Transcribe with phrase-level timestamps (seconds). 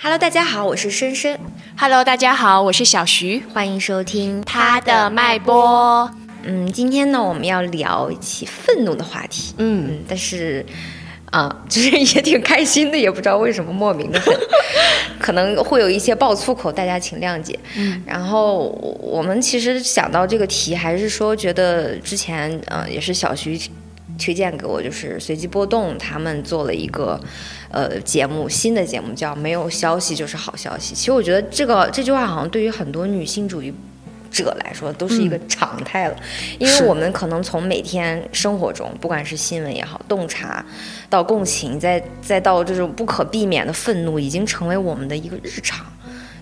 [0.00, 1.36] Hello，大家好，我是深深
[1.76, 3.42] ，Hello，大家好，我是小徐。
[3.52, 5.36] 欢迎收听他的脉。
[5.40, 6.08] 搏，
[6.44, 9.54] 嗯，今天呢，我们要聊一起愤怒的话题。
[9.58, 10.64] 嗯，嗯，但是
[11.32, 14.32] 啊、就是也挺开心的，也不知道为什么莫名的很，
[15.18, 17.58] 可能会有一些爆粗口，大家请谅解。
[17.76, 18.68] 嗯，然后
[19.00, 23.60] 我们其实想到这个题，还是说觉得之前呃也是小徐
[24.16, 27.20] 推荐给我，就是随机波动他们做了一个
[27.70, 30.94] 呃节目，新的节目叫“没有消息就是好消息”。
[30.96, 33.72] 其实我觉得这个这句话好像对于很多女性主义。
[34.30, 36.14] 者来说都是一个常态了，
[36.58, 40.62] 因为我们可能从每天生活中，不管是新闻也好，洞察
[41.08, 45.84] 到共情，再再到这种不可避免的愤怒，已经成为我们的一个日常。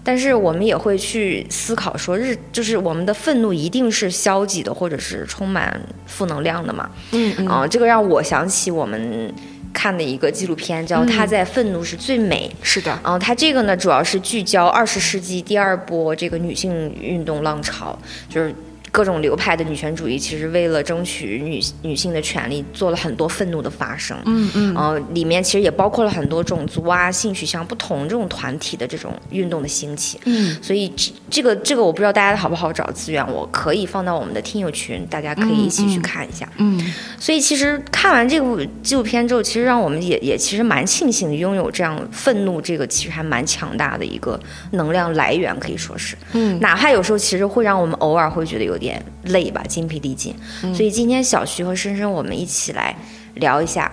[0.03, 6.91] 但是我们也会去思考说日，就是我们的愤怒一定是消极的，或者是充满负能量的嘛？
[7.13, 9.33] 嗯嗯啊、这个让我想起我们
[9.73, 12.51] 看的一个纪录片，叫《她在愤怒时最美》。
[12.65, 18.55] 是的，然后它这个呢，主要是聚焦二十世纪第二波这个女性运动浪潮，就是
[18.97, 24.17] 各种流派的女权主义，其实为了争取女女性的权利，做了很多愤怒的发声。
[24.25, 30.19] 嗯嗯呃，里面其实也包括了很多种族啊、性取向不同这种团体的这种运动的兴起。
[30.25, 36.49] 嗯所以这这个这个我不知道大家好不好找资源，我可以放到我们的听友群，大家可以一起去看一下。
[36.57, 36.81] 嗯
[37.19, 48.86] 所以其实看完这部纪录片之后，其实让我们也也其实蛮庆幸拥有这样愤怒这个其实还蛮强大的一个能量来源，可以说是，嗯哪怕有时候其实会让我们偶尔会觉得有点
[49.25, 50.35] 累吧，精疲力尽。
[50.63, 52.97] 嗯所以今天小徐和深深我们一起来
[53.35, 53.91] 聊一下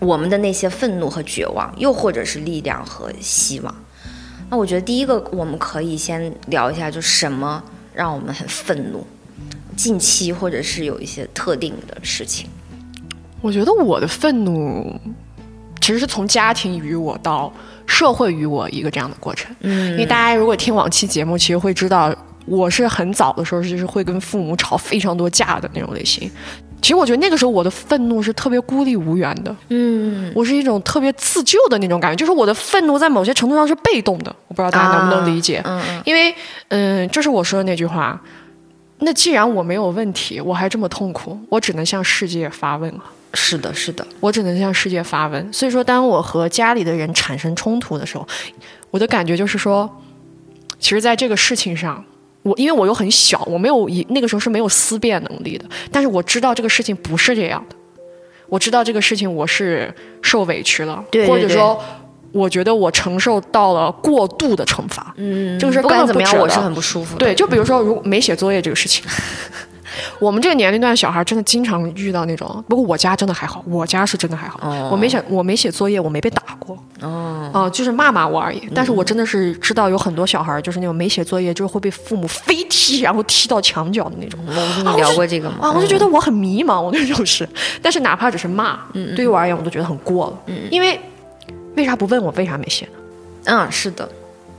[0.00, 3.74] 我们的那些愤怒和绝望，又或者是力量和希望。
[4.50, 7.62] 那我觉得第一个我们可以先聊一下，就什么
[7.94, 9.04] 让我们很愤怒，
[9.74, 12.48] 近期或者是有一些特定的事情。
[13.40, 14.98] 我觉得我的愤怒
[15.80, 17.52] 其实是从家庭与我到
[17.86, 19.54] 社会与我一个这样的过程。
[19.60, 22.14] 嗯因为大家如果听往期节目，其实会知道
[22.46, 26.30] 我是很早的时候就是会跟父母吵非常多架的那种类型。
[26.82, 35.62] 其实我觉得那个时候我的愤怒是特别孤立无援的，嗯，我是一种特别自救的那种感觉，就是我的愤怒在某些程度上是被动的，我不知道大家能不能理解。
[35.64, 36.34] 嗯嗯因为，
[36.68, 38.20] 嗯，就是我说的那句话。
[38.98, 43.00] 那既然我没有问题，我还这么痛苦，我只能向世界发问了。
[43.34, 45.52] 是的，是的，我只能向世界发问。
[45.52, 48.26] 所以说，当我和家里的人产生冲突的时候，
[48.90, 49.90] 我的感觉就是说，
[50.78, 52.02] 其实在这个事情上，
[52.44, 57.74] 我因为我又很小，我没有一那个时候是没有思辨能力的，但是我知道这个事情不是这样的，
[58.48, 61.82] 我知道这个事情我是受委屈了，对对或者说。
[62.34, 67.24] 我觉得我承受到了过度的惩罚，嗯，这个是不管怎么样，根本不值得我是很不舒服的。
[67.24, 69.04] 对，就比如说，如果没写作业这个事情，
[70.18, 72.62] 我们这个年龄段的小孩真的经常遇到那种。
[72.68, 74.60] 不过我家真的还好，我家是真的还好。
[74.62, 76.78] 哦我没写，我没写作业，我没被打过。
[77.00, 78.62] 哦，啊、就是骂骂我而已。
[78.74, 84.38] 但是我真的是知道有很多小孩就是那种没写作业，就是会被父母飞踢，然后踢到墙角的那种。
[84.46, 85.56] 我跟你聊过这个吗？
[85.60, 87.48] 啊，我就觉得我很迷茫，我那种是。
[87.82, 90.54] 但是哪怕只是骂，嗯对于我而言，我都觉得很过了。
[90.70, 90.98] 因为
[91.76, 92.92] 为啥不问我为啥没写呢？
[93.44, 94.08] 嗯，是的，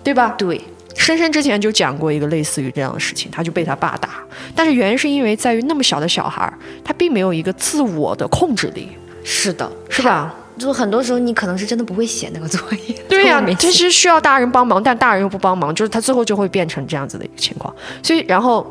[0.04, 0.36] 对吧？
[0.38, 0.62] 对，
[0.96, 4.24] 深深之前就讲过一个类似于这样的事情，他就被他爸打，
[4.56, 8.90] 但是原因是因为在于那么小的小孩儿，他并没有一个自我的控制力，
[9.24, 10.34] 是的，是吧？
[10.58, 12.96] 就很多时候你可能是真的不会写那个作业。
[13.10, 17.76] 对呀、 没其实需要大人帮忙，但大人又不帮忙，就是他最后就会变成这样子的一个情况。
[18.02, 18.66] 所以，然后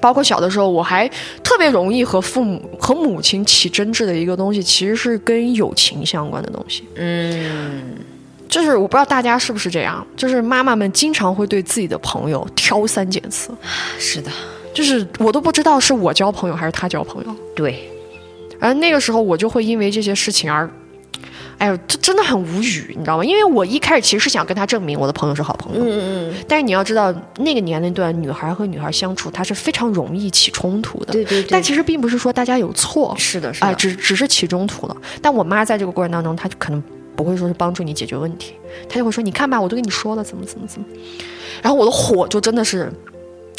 [0.00, 1.08] 包括小的时候，我还
[1.44, 6.82] 特别容易和父母和母亲起争执的一个东西，其实是跟友情相关的东西。
[6.96, 7.94] 嗯，
[8.50, 13.50] 就是我不知道大家是不是这样，就是妈妈们经常会对自己的朋友挑三拣四，
[13.98, 14.30] 是的，
[14.74, 17.34] 就是我都不知道是我交朋友还是他交朋友。
[17.54, 17.88] 对，
[18.58, 20.68] 而那个时候我就会因为这些事情而，
[21.58, 23.24] 哎呦，这真的很无语，你知道吗？
[23.24, 31.12] 因为我一开始其实是想跟他证明我的朋友是好朋友，嗯嗯但是你要知道，那个年龄段女孩和女孩相处，她是非常容易起冲突的。
[31.12, 34.96] 对对对但其实并不是说大家有错，是的，是啊、的，只只是起冲突了。
[35.22, 36.82] 但我妈在这个过程当中，她就可能
[37.22, 38.54] 不会说是帮助你解决问题，
[38.88, 40.86] 他就会说：“你看吧，我都跟你说了，怎么怎么怎么。”
[41.62, 42.90] 然后我的火就真的是，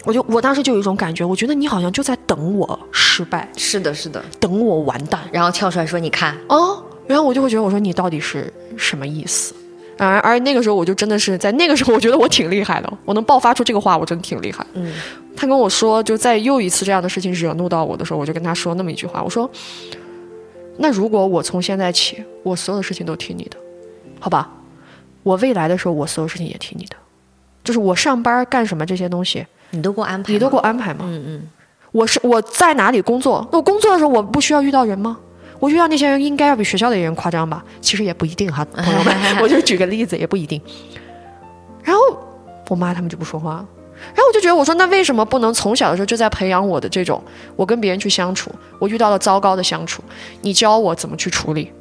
[0.05, 4.23] 我就我当时就有一种感觉，我觉得你好像就在等我失败，是的，是的。
[4.39, 5.21] 等我完蛋。
[5.31, 9.53] 然后跳出来说：“你看，哦，然后我就会觉得，我说你到底是什么意思？
[9.97, 14.65] 而而那个时候，我就真的是在那个时候，我觉得我挺厉害的，我能爆发出这个话，我真的挺厉害。
[14.73, 14.91] 嗯，
[15.35, 19.47] 他跟我说，就在又一次这样的事情惹怒到我的时候，我就跟他说那么一句话，我说，
[20.77, 23.57] 那如果我从现在起，我所有的事情都听你的，
[24.19, 24.49] 好吧？
[25.23, 26.95] 我未来的时候，我所有事情也听你的，
[27.63, 31.01] 就是我上班干什么这些东西，你都给我安排，你都给我安排吗？
[31.03, 31.49] 嗯嗯，
[31.91, 33.47] 我是我在哪里工作？
[33.51, 35.17] 那我工作的时候我不需要遇到人吗？
[35.59, 37.63] 我遇到那些人应该要比学校的人夸张吧？
[37.81, 40.59] 其实也不一定哈，朋友们， 我就举个例子，也不一定。
[41.83, 42.01] 然后
[42.69, 43.67] 我妈他们就不说话了。
[44.13, 47.21] 然后我就觉得，我说那为什么不能从小的时候就在培养我的这种，
[47.55, 50.03] 我跟别人去相处，我遇到了糟糕的相处，
[50.41, 51.71] 你教我怎么去处理，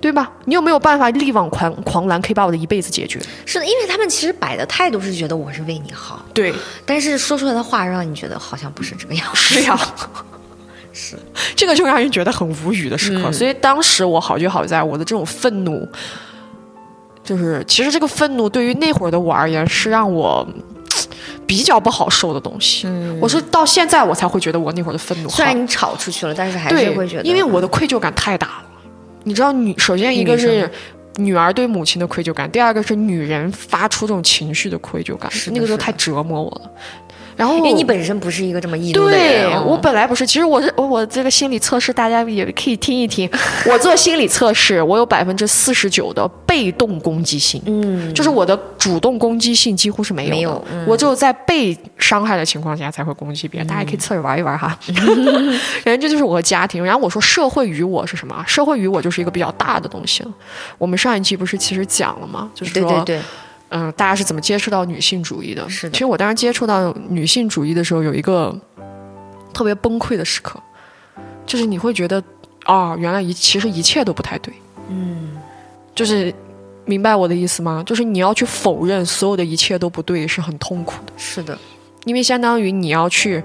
[0.00, 0.32] 对吧？
[0.46, 3.20] 你有没有办法力挽狂狂澜，可以把我的一辈子解决？
[3.46, 6.52] 是的，因为他们其实摆的态度是觉得我是为你好，对，
[6.84, 9.36] 但是说出来的话让你觉得好像不是这个样子。
[9.36, 9.78] 是呀，
[10.92, 11.16] 是
[11.54, 13.30] 这个就让人觉得很无语的时刻。
[13.30, 15.86] 所以当时我好就好在我的这种愤怒，
[17.22, 20.46] 就是其实这个愤怒对于那会儿的我而言是让我。
[21.52, 22.88] 比较不好受的东西，
[23.20, 25.28] 我是到现在我才会觉得我那会儿的愤怒。
[25.28, 28.64] 虽然你吵出去了，但是还是会觉得，因为我的愧疚感太大了。
[29.24, 30.66] 你知道，女首先一个是
[31.16, 36.70] 女儿对母亲的愧疚感，第二个是女人发出这种情绪的愧疚感，那个时候太折磨我了。
[37.36, 40.26] 然后，因为你本身不是一个这么易怒的人，对我本来不是。
[40.26, 43.28] 其实我是我我这个心理测试，大家也可以听一听。
[43.66, 53.66] 我做心理测试，我有百分之四十九的被动攻击性，嗯，就是我的主动攻击性几乎是没有，没有，我只有在被伤害的情况下才会攻击别人。
[53.66, 54.78] 大家可以测试玩一玩哈。
[55.84, 56.84] 然后这就是我的家庭。
[56.84, 58.44] 然后我说社会与我是什么？
[58.46, 60.30] 社会与我就是一个比较大的东西了。
[60.78, 62.50] 我们上一期不是其实讲了吗？
[62.54, 62.82] 就是说。
[62.82, 63.20] 对对对。
[63.74, 65.66] 嗯，大家是怎么接触到女性主义的？
[65.66, 65.92] 是的。
[65.92, 68.54] 其实我当时接触到女性主义的时候，有一个
[69.54, 70.60] 特别崩溃的时刻，
[71.46, 72.22] 就是你会觉得，
[72.66, 74.52] 哦，原来一其实一切都不太对。
[74.90, 75.38] 嗯。
[75.94, 76.30] 就是
[76.84, 77.82] 明白我的意思吗？
[77.86, 81.12] 就是你要去否认所有的一切都不对，是很痛苦的。
[81.16, 81.56] 是的。
[82.04, 83.42] 因为相当于你要去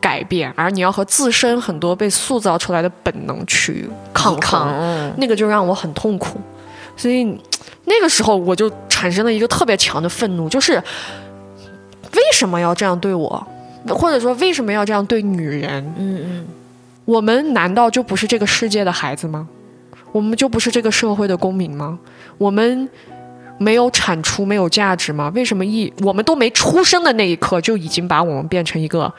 [0.00, 6.40] 改变，而你要和自身很多被塑造出来的本能去抗衡，那个就让我很痛苦。
[6.96, 7.40] 所以。
[7.84, 8.70] 那个时候我就
[9.02, 13.44] 产生了一个特别强的愤怒，就是为什么要这样对我，
[13.88, 15.84] 或者说为什么要这样对女人？
[15.98, 16.46] 嗯嗯，
[17.04, 19.48] 我们难道就不是这个世界的孩子吗？
[20.12, 21.98] 我们就不是这个社会的公民吗？
[22.38, 22.88] 我们
[23.58, 25.32] 没有产出，没有价值吗？
[25.34, 29.12] 为什么一我们都没出生的那一刻就已经把我们变成一个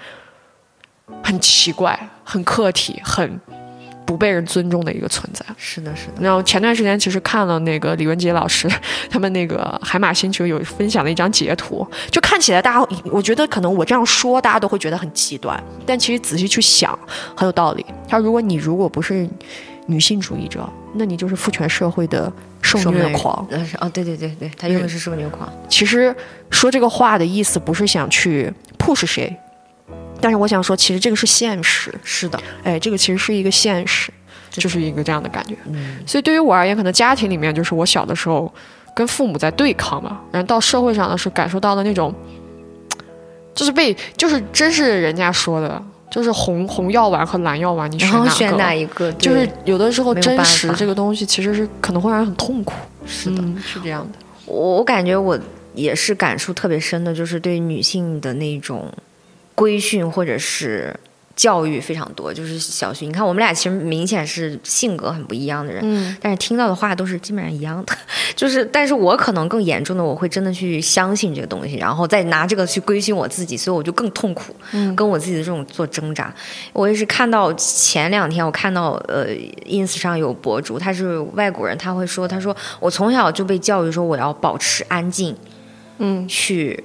[1.22, 3.38] 很奇怪、很客体、很？
[4.06, 6.14] 不被人尊重的一个存在，是的，是的。
[6.22, 8.70] 然后前段时间其实看了那个李文杰老师
[9.10, 16.98] 他们那个海马星球有分享的一张截图，就看起来大家，我觉得可能我这样说大家都会觉得很极端，但其实仔细去想
[17.36, 17.86] 很有道理。
[18.08, 19.28] 他说，如果你如果不是
[19.86, 23.46] 女性主义者，那你就是父权社会的受虐狂。
[23.80, 25.52] 哦，对对对对，他用的是受虐狂。
[25.68, 26.16] 其实
[26.50, 29.36] 说这个话的意思不是想去 push 谁。
[30.24, 34.10] 但是我想说，其实这个是现实，是的，哎，这个其实是一个现实，
[34.50, 35.54] 就是一个这样的感觉。
[35.66, 38.50] 嗯，所以对于我而言，可能家庭里面就是我小的时候
[38.96, 42.16] 跟父母在对抗嘛，然后到社会上的时候感受到的那种，
[43.54, 49.12] 就是被，就是真是人家说的，就是红红药丸和蓝药丸，你选哪一个？
[49.14, 52.76] 就是有的时候真实这个东西其实是可能会让人很痛苦。
[53.06, 54.20] 是的，是这样的。
[54.46, 55.38] 我我感觉我
[55.74, 58.90] 也是感触特别深的，就是对女性的那种。
[59.56, 60.96] 规训或者是
[61.36, 63.08] 教育非常多，就是小学。
[63.08, 67.98] 你看，我们俩其实明显是性格很不一样的人，嗯，但是听到的话都是基本上一样的。
[68.36, 76.32] 就是，但是我可能更严重的，我会真的去相信这个东西，然后再拿这个去规训我自己，所以我就更痛苦，嗯，跟我自己的这种做挣扎。
[76.72, 79.28] 我也是看到前两天，我看到呃
[79.66, 85.36] ，ins 上有博主，他是外国人，他会说，他说我从小就被教育说我要保持安静，
[85.98, 86.84] 嗯，去。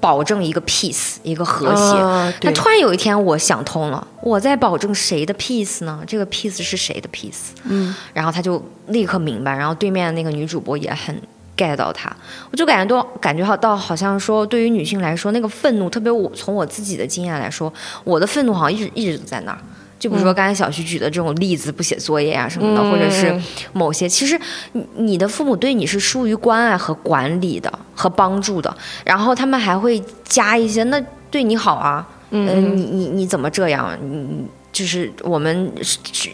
[0.00, 2.34] 保证一个 peace，一个和谐。
[2.40, 6.02] 但突然有一天，我想通了，我在保证谁的 peace 呢？
[6.06, 7.50] 这个 peace 是谁的 peace？
[7.64, 11.20] 嗯，然后他就立刻明白，然后对面的那个女主播也很
[11.56, 12.14] get 到他，
[12.50, 17.72] 我就感觉到感觉好到好像说，对于女性来说，那个愤怒，特别我从我自己的经验来说，
[18.04, 19.58] 我的愤怒好像一直一直都在那儿。
[19.98, 23.34] 就比如说刚才小徐举的这种例子，不写作业啊什么的，或者是
[23.72, 24.38] 某些，其实
[24.72, 33.96] 你你的父母对你是疏于关爱和管理的和帮助的，然后他们还会加一些，那对你好啊，嗯，你你你怎么这样？
[34.02, 34.46] 你。
[34.76, 35.72] 就是我们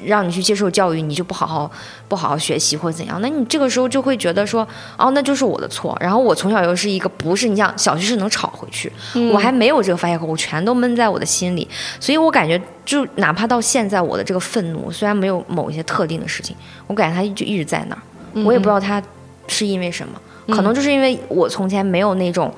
[0.04, 1.70] 让你去接受教育，你就不好好
[2.08, 4.66] 不好好学习或者怎样，那你这个时候就会觉得说，
[4.98, 5.96] 哦，那就是我的错。
[6.00, 8.92] 然后我从小又是一个不是你想小学是能吵回去，
[9.32, 11.68] 我还没有这个发泄口，我全都闷在我的心里。
[12.00, 16.56] 所以我感觉，就哪怕到现在，我的这个愤怒虽然没有某一些特定的事情，
[16.88, 18.02] 我感觉它就一直在那儿。
[18.44, 19.00] 我也不知道它
[19.46, 20.20] 是因为什么，
[20.52, 22.52] 可能就是因为我从前没有那种，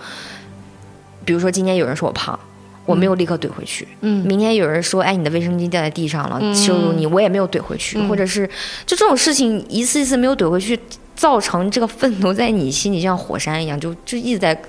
[1.26, 2.38] 比如说今天有人说我胖。
[2.86, 3.86] 我没有立刻怼回去。
[4.00, 8.46] 嗯，明天有人说：“哎，你的卫生巾掉在地上了，羞辱你。”我也没有怼回去，或者是
[8.86, 10.78] 就这种事情一次一次没有怼回去，
[11.16, 14.60] 造成这个愤怒在你心里像火山一样，就就一直在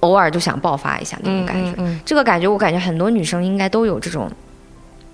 [0.00, 2.00] 偶尔就想爆发一下那种感觉。
[2.04, 4.30] 这个感觉我感觉很多女生应该都有这种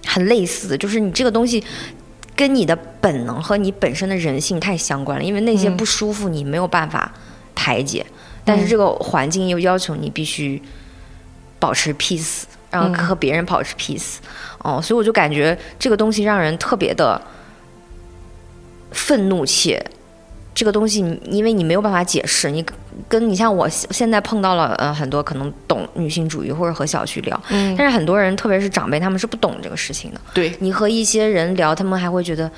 [0.06, 1.62] 很类似的，就是你这个东西
[2.36, 7.12] 跟你的本能和你本身的人性太相关了，因为那些不舒服你没有办法。
[7.52, 8.06] 排解，
[8.42, 10.62] 但是这个环境又要求你必须
[11.60, 14.16] 保持 peace，然后和别人保持 peace，
[14.58, 17.20] 哦，所以我就感觉这个东西让人特别的
[18.90, 19.80] 愤怒且。
[20.52, 20.98] 这个东西，
[21.30, 22.62] 因为你没有办法解释，你
[23.08, 30.20] 跟你像我现在碰到了呃很多可能懂女性主义或者和小徐聊，嗯，但是很多人特别是长辈他们是不懂这个事情的。
[30.34, 32.50] 对你和一些人聊，他们还会觉得，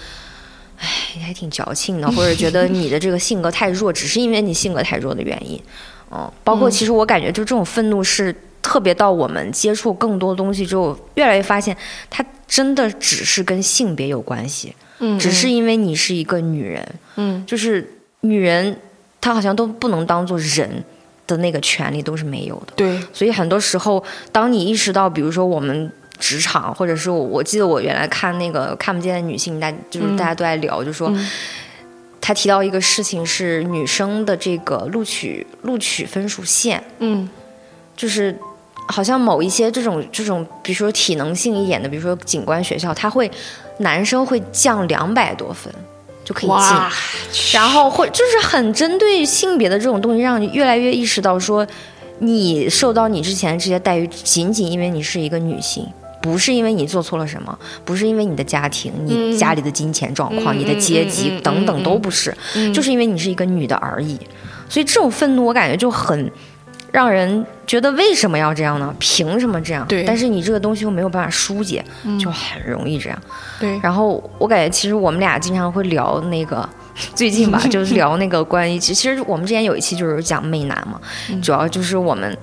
[0.78, 5.62] 哎，你还挺矫情的，或者觉得你的这个性格太弱，只是因为你性格太弱的原因。
[6.11, 11.76] 嗯，包括其实我感觉就这种愤怒是特别到我们接触更多东西之后，越来越发现
[12.09, 14.75] 它真的只是跟性别有关系。
[15.04, 18.76] 嗯只是因为你是一个女人，嗯，就是女人，
[19.21, 20.85] 她好像都不能当做人
[21.26, 22.73] 的那个权利都是没有的。
[22.76, 25.90] 对，所以很多时候，当你意识到，比如说我们
[26.21, 31.12] 职场，或者是我，我记得我原来看那个看不见的女性，大就是大家都在聊，就说
[32.21, 37.28] 他提到一个事情是女生的这个录取录取分数线，嗯，
[37.97, 38.38] 就是
[38.86, 43.30] 好像某一些这种这种，比如说体能性一点的，比如说警官学校，他会。
[43.78, 45.72] 男生会降两百多分
[46.24, 51.66] 就可以进，然后会就是很针对性别的这种东西，让你越来越意识到说，
[52.18, 55.84] 你受到你之前这些待遇，仅仅因为你是一个女性，
[56.20, 62.36] 不是因为你做错了什么，不是因为你的家庭、你家里的金钱状况、你的阶级等等都不是，
[62.74, 64.16] 就是因为你是一个女的而已。
[64.68, 66.30] 所以这种愤怒，我感觉就很。
[66.92, 68.94] 让人觉得为什么要这样呢？
[69.00, 69.84] 凭什么这样？
[69.88, 70.04] 对。
[70.04, 71.84] 但是你这个东西又没有办法疏解，
[72.20, 73.18] 就很容易这样。
[73.58, 73.80] 对。
[73.82, 76.68] 然后我感觉其实我们俩经常会聊那个，
[77.16, 81.00] 最近吧， 就是聊那个关于其实我们之前有一期就是讲媚男嘛，
[81.42, 82.37] 主要就是我们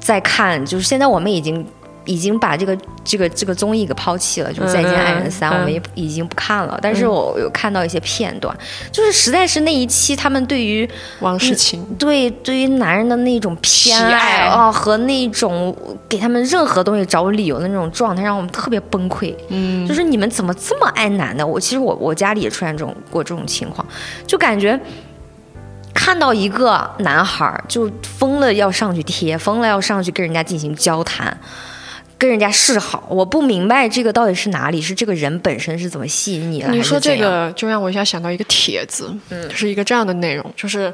[0.00, 1.64] 在看，就是现在我们已经。
[2.04, 6.78] 已经把这个这个这个综艺给抛弃了，就是《再见爱人三》，我们也已经不看了。
[6.82, 8.56] 但是我有看到一些片段，
[8.92, 10.88] 就是实在是那一期他们对于
[11.98, 15.74] 对对于男人的那种偏爱啊，和那种
[16.08, 19.34] 给他们任何东西找理由的那种状态，让我们特别崩溃。
[19.48, 21.46] 嗯，就是你们怎么这么爱男的？
[21.46, 23.86] 我其实我我家里也出现这种过这种情况，
[24.26, 24.78] 就感觉
[25.94, 31.36] 看到一个男孩就疯了要上去贴，疯了要上去跟人家进行交谈。
[32.24, 36.70] 跟人家示好，我不明白这个到底是哪里，是这个人本身是怎么吸引你的？
[36.70, 40.92] 你说这个就让我一下想到一个帖子，嗯，是一个这样的内容，就是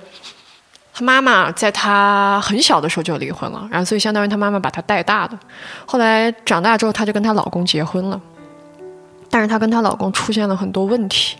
[0.92, 5.38] 他妈妈在他很小的时候就离婚了，然后所以相当于他妈妈把他带大的，
[5.86, 8.20] 后来长大之后，她就跟她老公结婚了，
[9.30, 11.36] 但是她跟她老公出现了很多问题，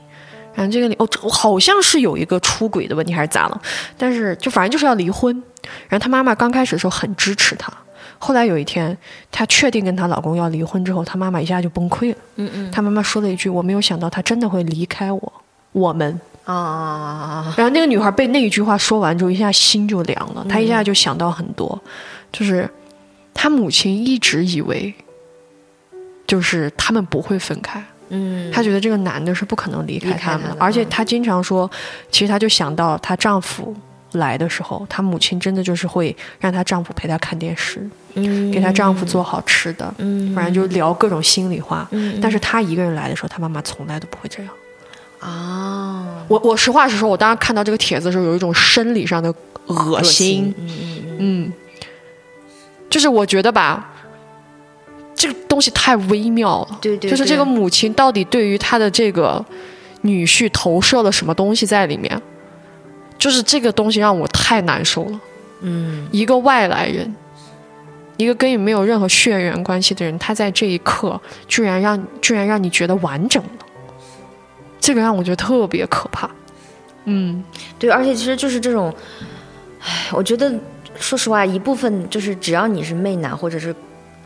[0.55, 3.61] 然后这个里哦，好像是有一个出轨的问题还是咋了？
[3.99, 5.35] 但是就反正就是要离婚，
[5.89, 7.73] 然后她妈妈刚开始的时候很支持她。
[8.23, 8.97] 后来有一天，
[9.33, 12.19] 她确定跟她老公要离婚之后，她妈妈一下就崩溃了。
[12.37, 15.33] 嗯嗯，她妈妈说了一句：“我没有想到他真的会离开我，
[15.73, 17.55] 我们。”啊！
[17.57, 20.45] 然后那个女孩被那一句话说完之后，一下心就凉了。
[20.49, 21.81] 她一下就想到很多，
[22.31, 22.69] 就是
[23.33, 24.93] 她母亲一直以为，
[26.27, 27.83] 就是他们不会分开。
[28.09, 31.71] 嗯，她觉得这个男的是不可能离开他们，而且她经常说，
[32.11, 33.75] 其实她就想到她丈夫。
[34.15, 41.87] 来的时候，她母亲真的就是会让她丈夫陪她看电视，嗯，给她丈夫做好吃的，嗯，反正就聊各种心里话。
[41.91, 44.53] 嗯，但是她一个人来的时候，她妈妈从来都不会这样。
[45.21, 49.35] 啊，我我实话实说，我当时看到这个帖子的时候，有一种生理上的
[49.67, 50.55] 恶心。
[50.59, 51.53] 嗯嗯嗯，
[52.89, 53.91] 就是我觉得吧，
[55.15, 56.79] 这个东西太微妙了。
[56.81, 59.45] 对对，就是这个母亲到底对于她的这个
[60.01, 62.21] 女婿投射了什么东西在里面？
[63.19, 65.21] 就是这个东西让我太难受了，
[65.61, 67.15] 嗯，一个外来人，
[68.23, 73.67] 一个跟你没有任何血缘关系的人，他在这一刻居然让居然让你觉得完整了，
[74.79, 76.31] 这个让我觉得特别可怕。
[77.05, 77.43] 嗯，
[77.79, 78.95] 对，而且其实就是这种，
[79.81, 80.53] 哎，我觉得
[80.97, 83.75] 说实话，一部分就是只要你是媚男或者是。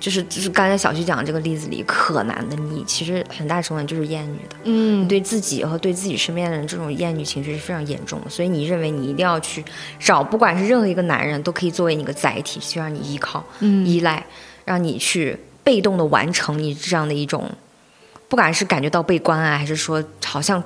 [0.01, 9.65] 就是就是刚才小徐讲的这个例子里，可难的你其实很大程度就是厌女的，嗯，对自己和对自己身边的人这种厌女情绪是非常严重的，所以你认为你一定要去
[9.99, 14.23] 找，不管是任何一个男人，都可以作为你的载体，去让你依靠、依赖，
[14.67, 17.51] 让你去被动的完成你这样的一种，
[18.29, 20.63] 不管是感觉到被关爱，还是说好像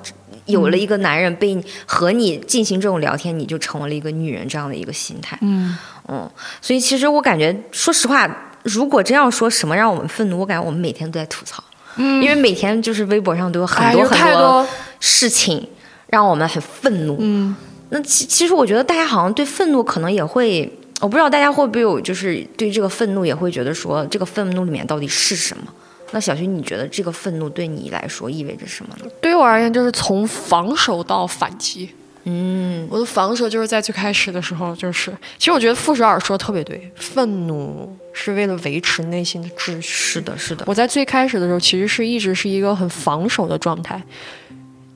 [0.47, 5.77] 有了一个男人被和你进行这种聊天，你就成为了一个女人这样的一个心态，嗯
[6.09, 6.29] 嗯，
[6.61, 8.47] 所以其实我感觉，说实话。
[8.69, 11.63] 如果真要说什么让我们愤怒，我感觉我们每天都在吐槽，
[11.97, 14.67] 嗯，因为每天就是微博上都有很多很多。
[14.99, 15.65] 事情
[16.07, 17.55] 让我们很愤怒，嗯，
[17.89, 25.63] 那其其实我觉得大家好像对愤怒可能也会，我不知道大家会不会有就是对这个愤怒也会觉得说这个愤怒里面到底是什么？
[26.11, 29.05] 那小徐你觉得这个愤怒对你来说意味着什么呢？
[29.21, 31.89] 对于我而言，就是从防守到反击，
[32.25, 39.81] 嗯，我的防守就是在最开始的时候，就是其实我觉得傅首尔说的特别对，愤怒是为了维持内心的秩序。
[39.81, 44.01] 是的，是的，我在最开始的时候其实是一直是一个很防守的状态，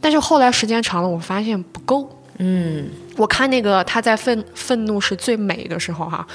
[0.01, 2.19] 但是后来时间长了，我发现不够。
[2.39, 6.25] 嗯，我看那个他在愤愤怒是最美的时候哈，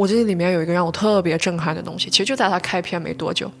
[0.00, 3.52] 我记得里面有一个让我特别震撼的东西，其实就在他开篇没多久，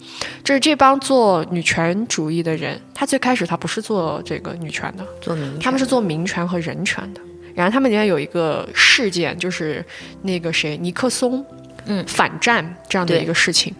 [0.42, 7.20] 就是这帮做女权主义的人，他最开始他不是做这个女权的，做民他们是做民权和人权的。
[7.54, 9.84] 然后他们里面有一个事件，就是
[10.22, 11.44] 那个谁尼克松，
[11.84, 13.74] 嗯反战这样的一个事情。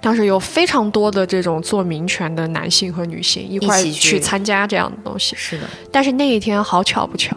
[0.00, 7.36] 当时有非常多的这种做民权的男性和女性一块去参加这样的东西，是的，但是那一天好巧不巧，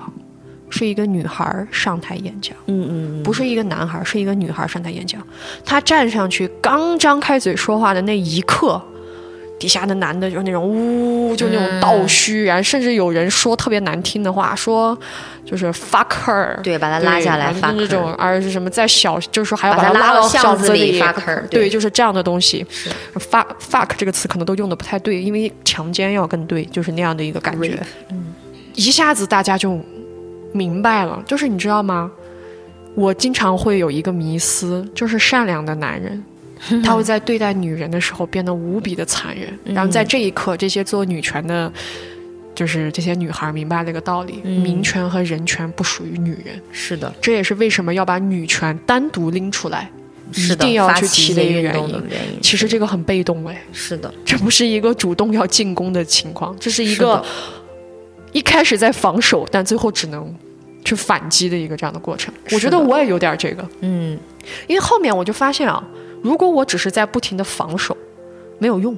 [0.70, 5.22] 是一个女孩儿上台演讲，嗯嗯不是一个男孩儿，是一个女孩儿上台演讲。
[5.66, 8.82] 她站上去刚张开嘴说话的那一刻，
[9.60, 14.98] 底下的男的就是那种呜，就那种倒虚，然后甚至有人说特别难听的话，说
[15.46, 22.66] 就是 fuck her，对，把他拉下来那种，而是什么在小，就是说还要把他拉到巷子里 fuck her，对，对就是这样的东西。
[23.16, 27.70] fuck fuck 这个词可能都用的不太对，因为强奸要更对，就是那样的一个感觉。
[27.70, 27.78] Rape，。
[28.76, 29.80] 一下子大家就
[30.52, 32.12] 明白了，就是你知道吗？
[32.96, 36.24] 我经常会有一个迷思，就是善良的男人，
[36.84, 41.72] 他会在对待女人的时候变得无比的残忍，然后在这一刻，这些做女权的。
[42.56, 49.92] 就是这些女孩明白了一个道理：民权和人权不属于女人，是的，这也是为什么要把女权单独拎出来，
[50.34, 51.90] 一定要去提的一个原因。
[52.10, 52.42] 原因。
[52.42, 57.26] 其实这个很被动哎，是的，这不是一个主动要进攻的情况，这是一个的
[58.32, 60.34] 一开始在防守，但最后只能
[60.84, 62.34] 去反击的一个这样的过程。
[62.52, 64.18] 我觉得我也有点这个，嗯，
[64.68, 65.84] 因为后面我就发现啊，
[66.22, 67.96] 如果我只是在不停的防守，
[68.60, 68.96] 没有用。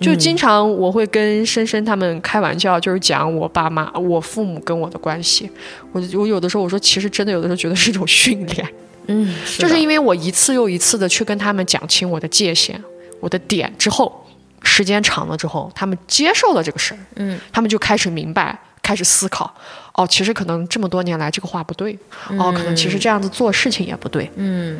[0.00, 5.48] 就经常我会跟深深他们开玩笑，就是讲我爸妈、我父母跟我的关系。
[5.92, 8.68] 我我有的时候我说，其实真的有的时候觉得是一种训练。
[9.06, 12.82] 嗯，就是因为我一次又一次的去跟他们讲清我的界限、
[13.20, 14.21] 我的点之后，
[14.62, 19.52] 时间长了之后，他们接受了这个事儿，嗯，他们就开始明白，开始思考，
[19.94, 21.98] 哦，其实可能这么多年来这个话不对，
[22.38, 24.78] 哦，可能其实这样子做事情也不对，嗯。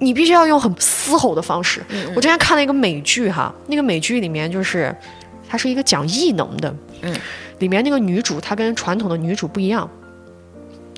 [0.00, 1.84] 你必须要用很嘶吼的方式。
[2.14, 4.94] 我之前看了一个美剧哈，那个美剧里面就是
[5.48, 7.12] 它是一个讲异能的，嗯，
[7.58, 9.90] 里面那个女主她跟传统的女主不一样，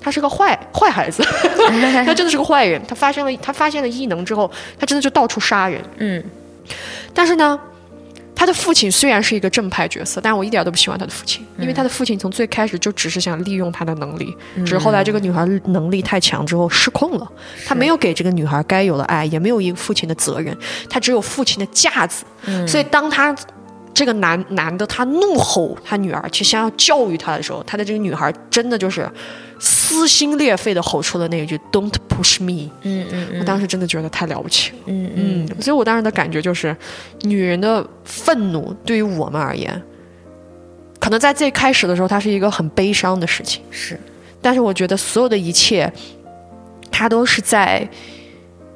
[0.03, 1.23] 她是个坏坏孩子，
[2.05, 2.79] 她真的是个坏人。
[2.87, 5.83] 她发现了她发现了异能之后，她真的就到处杀人。
[5.97, 6.23] 嗯。
[7.15, 7.59] 但是呢，
[8.41, 17.33] 他的父亲虽然是一个正派角色，但我一点都不喜欢他的父亲，因为他的父亲从最开始就只是想利用他的能力，只是后来这个女孩能力太强之后失控了，
[17.67, 20.57] 他没有给这个女孩该有的爱，也没有一个父亲的责任，
[20.89, 22.25] 他只有父亲的架子，
[22.67, 23.37] 所以当他。
[23.93, 29.09] 这个男男的他怒吼他女儿，去想要教育他的时候，他的这个女孩真的就是
[29.59, 32.71] 撕心裂肺的吼出了那一句 “Don't push me”。
[32.83, 34.79] 嗯嗯我当时真的觉得太了不起了。
[34.87, 36.75] 嗯嗯，嗯，所以我当时的感觉就是，
[37.23, 39.83] 女人的愤怒对于我们而言，
[40.99, 43.63] 可能在最开始的时候，它是一个很悲伤的事情。
[43.71, 43.99] 是
[44.41, 45.93] 但是我觉得所有的一切，
[46.91, 47.87] 它都是在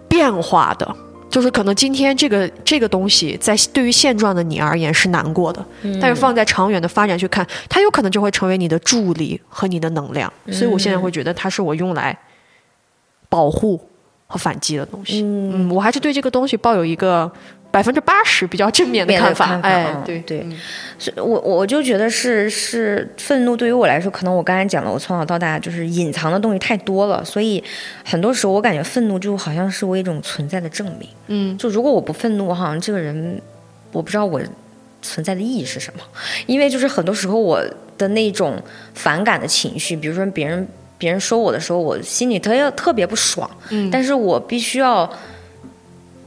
[0.09, 0.97] 变化的。
[1.35, 5.67] 就是可能今天这个这个东西，在对于现状的你而言是难过的，
[6.01, 10.33] 但是放在长远的发展去看，它有可能就会成为你的助力和你的能量。
[10.53, 12.17] 所以我现在会觉得它是我用来
[13.29, 13.85] 保护
[14.29, 15.23] 和反击的东西。
[15.25, 17.29] 嗯，我还是对这个东西抱有一个
[17.75, 19.47] 百分之八十比较正面的看法。
[19.47, 20.47] 看法哎嗯，对对
[20.97, 27.61] 是我我就觉得是是愤怒对于我来说，可能我刚才讲了，我从小到大就是隐藏的东西太多了，所以
[28.05, 31.09] 很多时候我感觉愤怒就好像是我一种存在的证明。
[31.27, 33.43] 嗯，就如果我不愤怒，我好像这个人
[33.91, 34.41] 我不知道我
[35.03, 36.05] 存在的意义是什么，
[36.47, 37.61] 因为就是很多时候我
[37.99, 38.63] 的那种
[38.95, 40.65] 反感的情绪，比如说别人
[40.97, 45.11] 别人说我的时候，我心里特别特别不爽，嗯但是我必须要。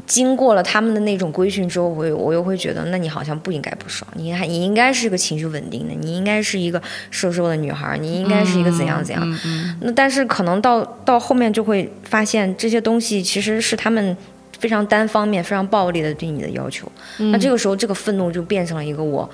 [0.08, 9.39] 经过了他们的那种规训之后，我又我又会觉得，那你好像不应该不爽，你还你应该是个情绪稳定的，你应该是一个瘦瘦的女孩，你应该是一个怎样怎样。
[9.82, 14.15] 那但是可能到到后面就会发现，这些东西其实是他们
[14.58, 16.89] 非常单方面、非常暴力的对你的要求。
[17.17, 19.30] 那这个时候，这个愤怒就变成了一个我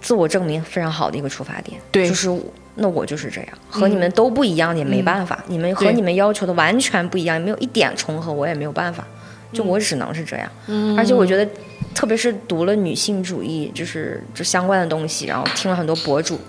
[0.00, 1.80] 自我证明非常好的一个出发点。
[1.92, 2.42] 对就是我
[2.74, 5.42] 那我就是这样，和你们都不一样，也没办法。
[5.46, 9.06] 你们和你们要求的完全不一样，没有一点重合，我也没有办法。
[9.52, 10.50] 就我只能是这样。
[10.96, 11.46] 而且我觉得，
[11.94, 16.40] 特别是读了女性主义，就是这相关的东西，然后听了很多博主。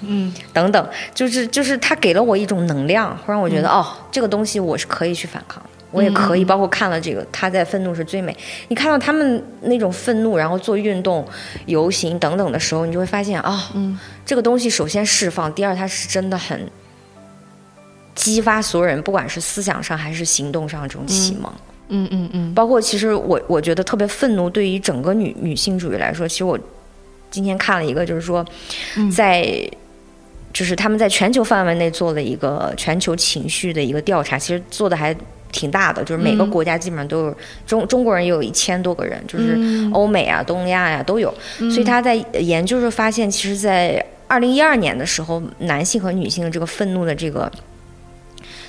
[0.00, 6.44] 嗯，等等，就是就是他给了我一种能量，会让我觉得、哦，这个东西我是可以去反抗的，我也可以。
[6.44, 8.36] 包括看了这个，他在愤怒是最美。
[8.68, 11.26] 你看到他们那种愤怒，然后做运动、
[11.64, 13.72] 游行等等的时候，你就会发现啊，
[14.24, 16.70] 这个东西首先释放，第二它是真的很
[18.14, 21.52] 激发所有人，不管是思想上还是行动上这种启蒙。
[21.88, 22.54] 嗯嗯嗯。
[22.54, 26.58] 包括其实我我觉得特别愤怒，对于整个女女性主义来说，其实我
[27.30, 28.44] 今天看了一个，就是说
[29.14, 29.68] 在。
[30.52, 35.14] 就是他们在全球范围内做了一个全球情绪的一个调查，其实做的还
[35.56, 36.04] 挺大的。
[36.04, 39.58] 就是每个国家基本上都有中中国人也有一千多个人，就是
[39.92, 41.32] 欧美啊、东亚呀都有。
[41.58, 47.50] 所以他在研究时发现，其实，在二零一二年的时候，男性和女性的这个愤怒的这个。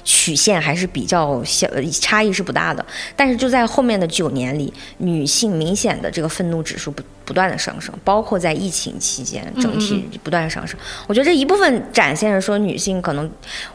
[0.07, 2.83] 曲线还是比较小，差异是不大的。
[3.13, 10.79] 但是就在后面的九年里，女性明显的这个愤怒指数不不断的上升，包括在疫情期间，整体不断的上升。
[11.07, 13.29] 我觉得这一部分展现着说，女性可能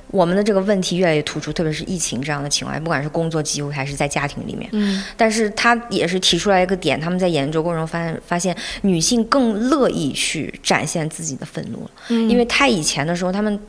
[0.06, 4.66] 我们的这个问题越来越突出，特别是疫情这样的情况，不管是工作机会还是在家庭里面。
[4.72, 5.04] 嗯。
[5.18, 11.90] 但是他也是提出来一个点，他们在研究过程中发现，发现女性更乐意去展现自己的愤怒了。
[12.08, 12.30] 嗯。
[12.30, 13.60] 因为太以前的时候，他们。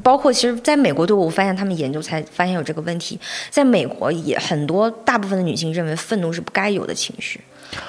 [0.00, 3.18] 包括其实，在美国，对我发现他们研究才发现有这个问题。
[3.50, 7.40] 在美国，也很多大部分的女性认为愤怒是不该有的情绪，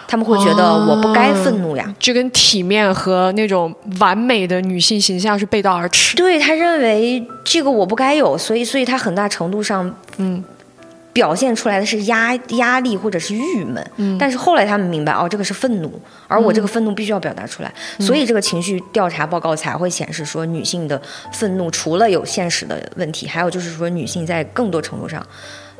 [0.08, 1.94] 他们会觉得我不该愤怒呀。
[2.00, 6.16] 这跟体面和那种完美的女性形象是背道而驰。
[6.16, 10.44] 对他认为这个我不该有，所以，所以他很大程度上，嗯。
[11.13, 20.99] 表现出来的是压压力或者是郁闷，但是后来他们明白哦，这个是愤怒，而我这个愤怒必须要表达出来，所以这个情绪调查报告才会显示说，女性的
[21.32, 25.23] 愤怒除了有现实的问题，还有就是说女性在更多程度上，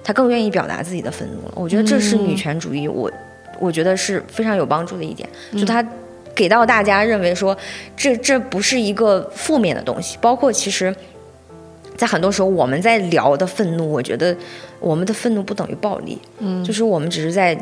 [0.04, 1.54] 她更愿意表达自己的愤怒了。
[1.56, 3.12] 我觉得这是女权主义，我
[3.60, 5.84] 我觉得是非常有帮助的一点，就它
[6.36, 7.58] 给到大家认为说，
[7.98, 10.96] 这这不是一个负面的东西，包括其实。
[11.96, 14.36] 在很多时候，我们在聊的愤怒，我觉得
[14.80, 17.56] 我们的愤怒不等于暴力，嗯，就是我们只是在，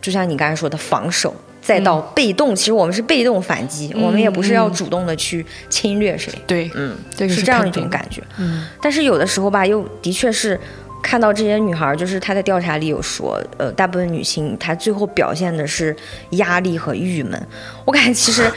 [0.00, 6.96] 就像你刚才说的防守，再到被动，其实我们是被动反击，我们也不是要主动的去侵略谁，对，嗯，
[7.28, 10.58] 是这样一种感觉，嗯，但是有的时候吧，又的确是
[11.02, 15.96] 看到这些女孩，就是她在调查里有说，呃，大部分女性她最后表现的是
[16.30, 17.40] 压力和郁闷，
[17.84, 18.50] 我感觉其实。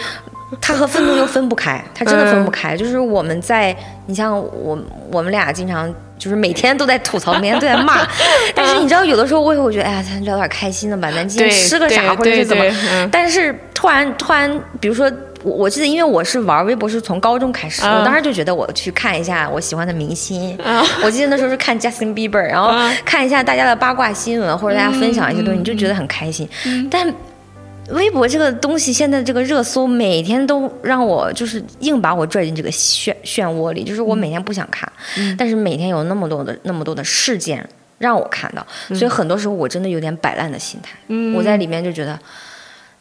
[0.62, 2.76] 他和愤怒又分不开，他真的分不开。
[2.76, 4.78] 就是我们在，你像我，
[5.12, 8.08] 我们俩经常就是每天都在吐槽，每天都在骂。
[8.56, 12.64] 但是你知道，有的时候我也会觉得，哎呀，咱聊点开心的吧，咱今天吃个啥，或者是怎么。
[13.12, 15.12] 但是突然突然，比如说，
[15.44, 20.58] 我我记得，因为我是玩微博是从高中开始，我当时就觉得我去看一下我喜欢的明星。
[21.04, 22.72] 我记得那时候是看 Justin Bieber，然后
[23.04, 26.48] 看一下大家的八卦新闻，或者大家分享一些东西，你就觉得很开心。
[26.90, 27.14] 但
[27.90, 34.92] 微博这个东西，现在这个热搜每天都让我就是硬把我拽进这个漩漩涡里，就是我每天不想看，
[35.38, 40.98] 但是每天有那么多的那么多的事件让我看到，所以很多时候我真的有点摆烂的心态。
[41.36, 42.20] 我在里面就觉得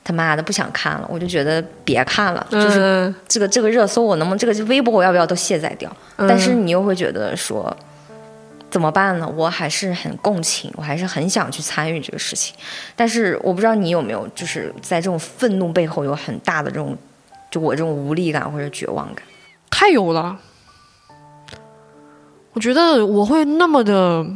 [0.05, 5.95] 他妈的不想看了，我就觉得别看了，就是这个这个热搜我能不能这个微博我要不要都卸载掉？
[6.17, 7.77] 但是你又会觉得说。
[8.71, 9.27] 怎么办呢？
[9.37, 12.55] 我还是很共情，我还是很想去参与这个事情，
[12.95, 16.97] 但是我不知道你有没有，就是在这种愤怒背后有很大的这种，
[17.51, 19.25] 就我这种无力感或者绝望感，
[19.71, 20.39] 太有了。
[22.53, 24.27] 我觉得我会那么的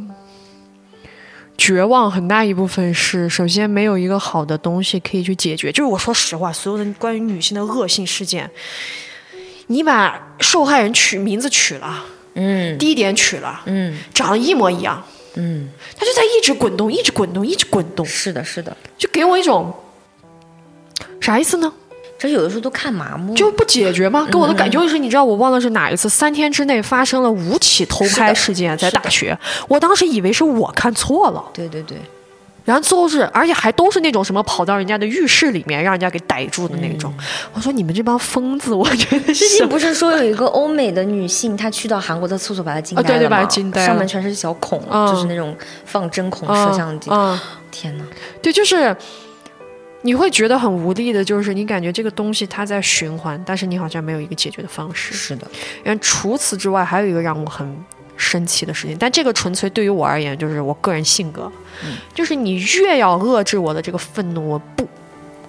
[1.59, 5.73] 绝望，很大一部分是首先没有一个好的东西可以去解决。
[5.73, 8.51] 就是我说实话，所有的关于女性的恶性事件，
[9.67, 12.05] 你把受害人取名字取了。
[12.35, 15.03] 嗯，低点取了，嗯，长得一模一样，
[15.35, 18.05] 嗯，它就在一直滚动，一直滚动，一直滚动。
[18.07, 19.75] 是的，是的，就给我一种
[21.21, 21.73] 啥意思呢？
[22.19, 24.29] 这有的时候都看麻木，就不解决吗？
[24.31, 29.37] 给我的感觉就是，你知道我忘了是哪一次，三天之内发生了五起偷拍事件，在大学，
[29.69, 31.97] 我当时以为是我看错了，对对对。
[32.71, 37.13] 然后最后是，而且还都是那种什么跑到人家的浴室里面，让人家给逮住的那种。
[37.53, 39.35] 我说你们这帮疯子，我觉得。
[39.35, 43.19] 最近不是说有一个欧美的女性，她去到韩国的厕所把她惊呆了吗？
[43.19, 43.87] 对对，把她惊呆了。
[43.89, 47.11] 上面全是小孔，就是那种放针孔摄像机。
[47.73, 48.05] 天哪！
[48.41, 48.97] 对，就是
[50.03, 55.13] 你会觉得很无力的，就是你感觉这个东西它在循环，但是你好像没有一个解决的方式。
[55.13, 55.45] 是的。
[55.83, 57.77] 然后除此之外，还有一个让我很。
[58.21, 61.51] 生气的事情，但这个纯粹对于我而言，就是我个人性格，
[62.15, 64.87] 就是你越要遏制我的这个愤怒，我不，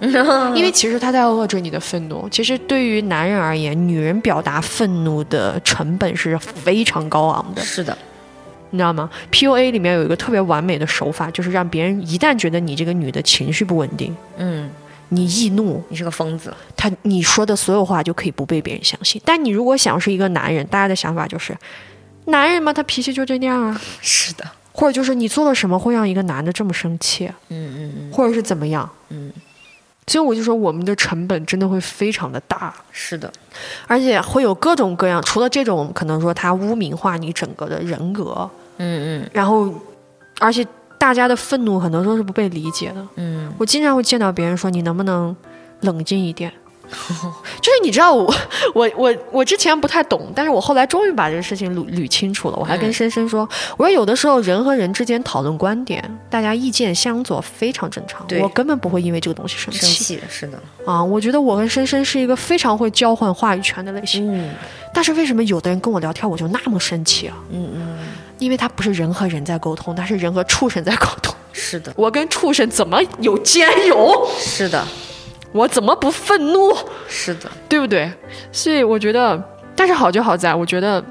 [0.56, 2.26] 因为其实他在遏制你的愤怒。
[2.30, 7.60] 其实对于男人而言，女人表达愤怒的成本是非常高昂的。
[7.62, 7.96] 是的，
[8.70, 14.70] 你知道吗？PUA 里面有一个特别完美的手法，就是让别人一旦觉得你这个女的情绪不稳定，嗯，
[15.10, 19.20] 你易怒，你是个疯子，他你说的所有话就可以不被别人相信。
[19.24, 21.54] 但你如果想是一个男人，大家的想法就是。
[22.26, 23.80] 男人嘛，他脾气就这样啊。
[24.00, 29.32] 是的，或者就是你做了什么会让一个男的这么生气，嗯嗯嗯，或者是怎么样，嗯，
[30.06, 33.32] 所以我就说我们的成本真的会非常的大，是的，
[33.86, 39.30] 而且会有各种各样，除了这种可能说他污名化你整个的人格，嗯嗯。
[39.32, 39.72] 然后
[40.38, 40.66] 而且
[40.98, 43.08] 大家的愤怒很多时候是不被理解的。
[43.16, 45.34] 嗯，我经常会见到别人说你能不能
[45.80, 46.52] 冷静一点。
[47.60, 48.34] 就是你知道我
[48.74, 52.56] 我我我之前不太懂，但是我后来终于把这个事情捋捋清楚了。
[52.56, 61.02] 我还跟深深说，我说有的时候人和人之间讨论观点，大家意见相左非常正常，我根本不会因为这个东西生气是的，啊。
[61.02, 64.54] 我觉得我跟深深是一个非常会交换话语权的类型，嗯
[64.94, 67.34] 但是为什么有的人跟我聊天我就那么生气啊？
[67.50, 67.98] 嗯嗯，
[68.38, 71.34] 因为他不是人和人在沟通，他是人和畜生在沟通。
[71.54, 74.14] 是的，我跟畜生怎么有兼容？
[74.38, 74.86] 是的，
[75.52, 76.74] 我怎么不愤怒？
[77.08, 78.10] 是的，对不对？
[78.50, 79.42] 所以我觉得，
[79.76, 81.02] 但是好就好在，我觉得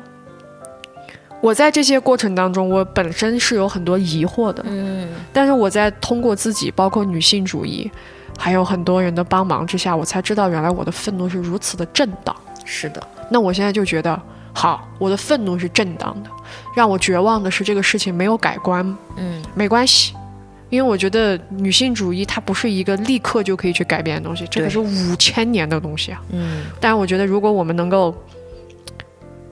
[1.40, 7.90] 我在这些过程当中，我本身是有很多疑惑的，嗯但是我在通过自己，包括女性主义，
[8.38, 12.36] 还有很多人的帮忙之下，我才知道原来我的愤怒是如此的正当。
[12.66, 14.20] 是的，那我现在就觉得，
[14.54, 16.30] 好，我的愤怒是正当的，
[16.76, 18.86] 让我绝望的是这个事情没有改观，
[19.18, 20.14] 嗯没关系。
[20.72, 26.20] 因为我觉得女性主义它不是一个立刻就可以去改变的东西，这可是五千年的东西啊。
[26.32, 28.16] 嗯，但是我觉得，如果我们能够，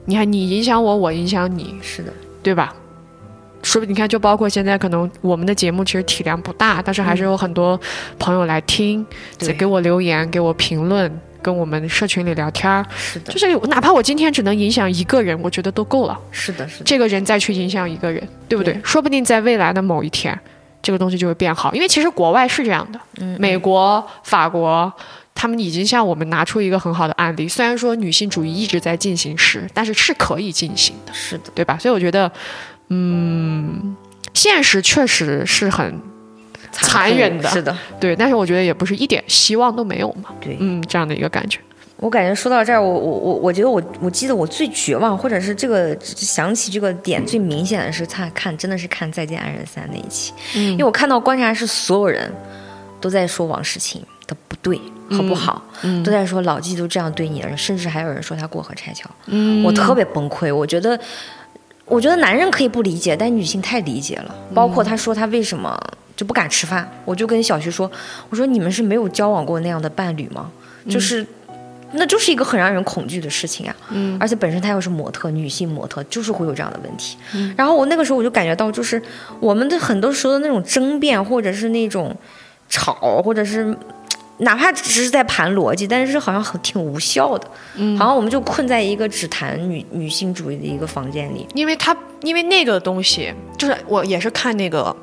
[0.06, 2.74] 你看你影响我，我影响你，是的，对吧？
[3.62, 7.78] 说不定你看，就包括现在可能我们的节目其实体量不大，但是还是有很多
[8.18, 9.06] 朋友来听，
[9.38, 12.82] 对给我留言，给我评论，跟我们社群里聊天儿。
[12.96, 16.18] 是的就，是哪怕我今天只能影响一个人，我觉得都够了。
[16.30, 18.72] 是的，是的，这个人再去影响一个人，对不对？
[18.72, 20.40] 对说不定在未来的某一天，
[20.82, 21.74] 这个东西就会变好。
[21.74, 24.92] 因为其实国外是这样的，嗯美国、法国，
[25.34, 27.48] 他们已经向我们拿出一个很好的案例。
[27.48, 31.76] 虽然说女性主义一直在进行时，但是是可以进行的，是的，对吧？
[31.78, 32.30] 所以我觉得，
[32.88, 33.96] 嗯，
[34.34, 36.00] 现实确实是很
[36.72, 40.30] 残忍的是的，对，但是我觉得也不是一点希望都没有嘛。
[40.40, 41.58] 对嗯，这样的一个感觉。
[42.00, 52.32] 我感觉说到这儿，我我我我觉得我我记得我最绝望，或者是这个想起这个点最明显的是看看真的是看《再见爱人三》那一期，因为我看到观察室所有人
[53.00, 55.62] 都在说王诗晴的不对和不好，
[56.04, 60.98] 都在说老纪都这样对你了，甚至还有人说他过河拆桥，嗯我特别崩溃，我觉得。
[61.86, 64.32] 我觉得男人可以不理解，但女性太理解了。
[64.54, 65.76] 包括他说他为什么
[66.14, 67.90] 就不敢吃饭，我就跟小徐说，
[68.28, 70.52] 我说你们是没有交往过那样的伴侣吗？
[70.88, 71.26] 就是
[71.92, 73.76] 那就是一个很让人恐惧的事情啊。
[73.90, 77.16] 嗯，而且本身她又是模特，女性模特就是会有这样的问题。
[77.34, 79.02] 嗯，然后我那个时候我就感觉到，就是
[79.40, 82.16] 我们的很多时候的那种争辩，或者是那种
[82.68, 83.76] 吵，或者是。
[84.42, 94.96] 哪怕只是在盘逻辑，但是好像很挺无效的，嗯，好像我们就困在一个只谈女女性主义的一个房间里，因为他因为那个东西，就是我也是看那个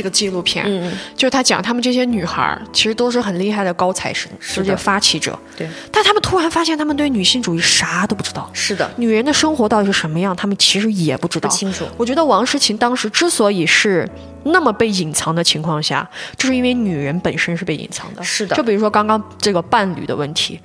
[0.00, 11.50] 这个纪录片，嗯，就是他讲他们这些女孩儿其实都是很厉害的高材生，世界发起者，对，但他们突然发现他们对女性主义啥都不知道，是的，女人的生活到底是什么样，他们其实也不知道。
[11.50, 14.08] 不清楚，我觉得王诗晴当时之所以是
[14.44, 16.08] 那么被隐藏的情况下，
[16.38, 18.22] 就是因为女人本身是被隐藏的。
[18.22, 18.56] 是的。
[18.56, 20.58] 就比如说刚刚这个伴侣的问题，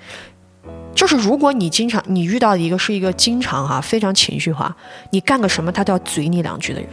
[0.96, 4.74] 就是如果你经常你遇到的一个是一个经常哈、非常情绪化，
[5.10, 6.90] 你干个什么他都要嘴你两句的人，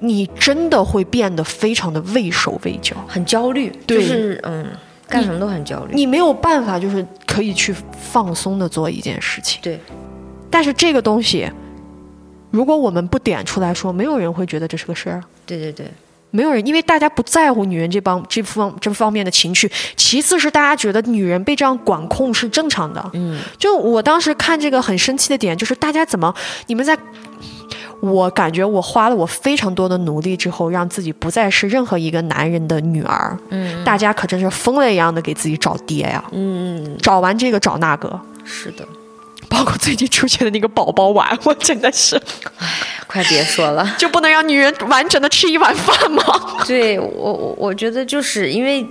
[0.00, 2.96] 你真的会变得非常的畏手畏脚。
[3.06, 4.66] 很焦虑，对就是嗯，
[5.08, 9.60] 干什么都很焦虑，你没有办法，就是可以去放松的做一件事情。
[9.62, 9.80] 对，
[10.48, 11.50] 但是这个东西，
[12.50, 15.22] 如果我们不点出来说，没有人会觉得这是个事儿。
[15.46, 15.86] 对对对，
[16.30, 19.70] 没有人，因为大家不在乎女人这帮这方这方面的情绪。
[19.96, 23.10] 其次是大家觉得女人被这样管控是正常的。
[23.14, 26.32] 嗯，就我当时看这个很生气的点，就是大家怎么
[26.66, 26.96] 你们在。
[28.00, 33.38] 我感觉我花了我非常多的努力之后，让自己不再是任何一个男人的女儿。
[33.50, 36.24] 嗯，大家可真是疯了一样的给自己找爹呀！
[36.32, 38.84] 嗯，找完这个找那个，是的，
[39.48, 42.20] 包括最近出现的那个宝宝碗，我真的是
[43.06, 43.86] 快别说了。
[43.98, 46.22] 就不能让女人完整的吃一碗饭吗？
[46.66, 48.86] 对我我我觉得就是因为，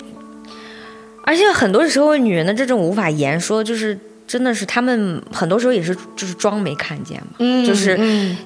[1.24, 3.98] 而且很多时候女人的这种无法言说，就是
[4.30, 8.38] 真的是他们很多时候也是就是装没看见嘛，嗯就是嗯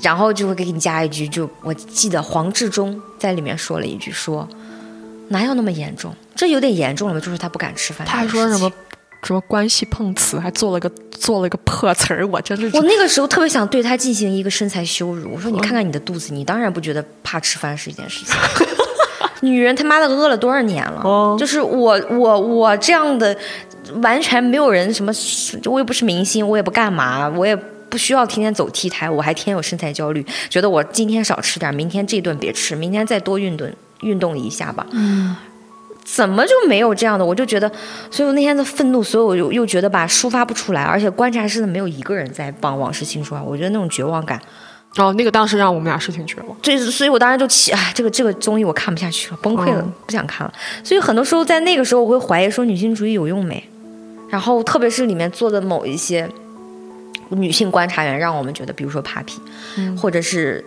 [0.00, 4.48] 然后就会给你加一句，就我记得黄志忠在里面说了一句说，
[5.30, 6.14] 哪有那么严重？
[6.36, 7.18] 这有点严重了吧？
[7.18, 8.06] 就是他不敢吃饭。
[8.06, 8.70] 他还说什么？
[9.24, 15.34] 什么关系碰瓷，还做了个做了个破词儿，我真是我那个时候特别想对他进行一个身材羞辱。
[15.34, 18.36] 我说你看看你的肚子，你当然不觉得怕吃饭是一件事情。
[19.40, 21.00] 女人他妈的饿了多少年了？
[21.04, 23.36] 哦就是我我我这样的，
[24.02, 25.12] 完全没有人什么，
[25.64, 27.54] 我也不是明星，我也不干嘛，我也
[27.88, 33.68] 不需要天天走 T 台，我还天有身材焦虑，觉得我今天少吃点，明天这顿别吃，明天再多运动
[34.02, 34.86] 运动一下吧。
[34.90, 35.34] 嗯，
[36.04, 37.24] 怎么就没有这样的？
[37.24, 37.70] 我就觉得，
[38.10, 44.40] 所以我那天的愤怒，所以我又又觉得吧，抒发不出来，而且观察室的没有一个人在帮王诗清说话，我觉得那种绝望感。
[44.96, 46.56] 哦，那个当时让我们俩是挺绝望。
[46.60, 50.52] 这，所以我当时就起，哎，这个这个综艺我看不下去了，崩溃了，嗯不想看了。
[50.82, 53.62] 所以很多时候在那个时候，我会怀疑说女性主义有用没？
[54.28, 56.28] 然后特别是里面做的某一些
[57.30, 60.64] 女性观察员，让我们觉得，比如说 Papi，、或者是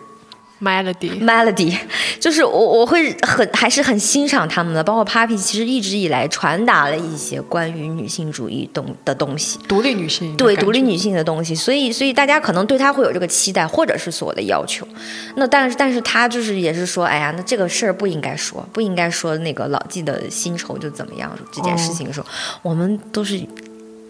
[0.62, 1.76] Melody，Melody，
[2.19, 9.58] 就是我我会很还是很欣赏他们的，包括 Papi，其实一直以来传达了一些关于女性主义东的东西。
[9.67, 14.88] 独立女性，对独立女性的东西，所以所以大家可能对她会有这个期待，或者是所谓的要求。
[15.36, 22.28] 那但是但是她就是也是说，哎呀，那这个事儿不应该说，不应该说那个老纪的薪酬就怎么样这件事情的时候，
[22.62, 23.41] 我们都是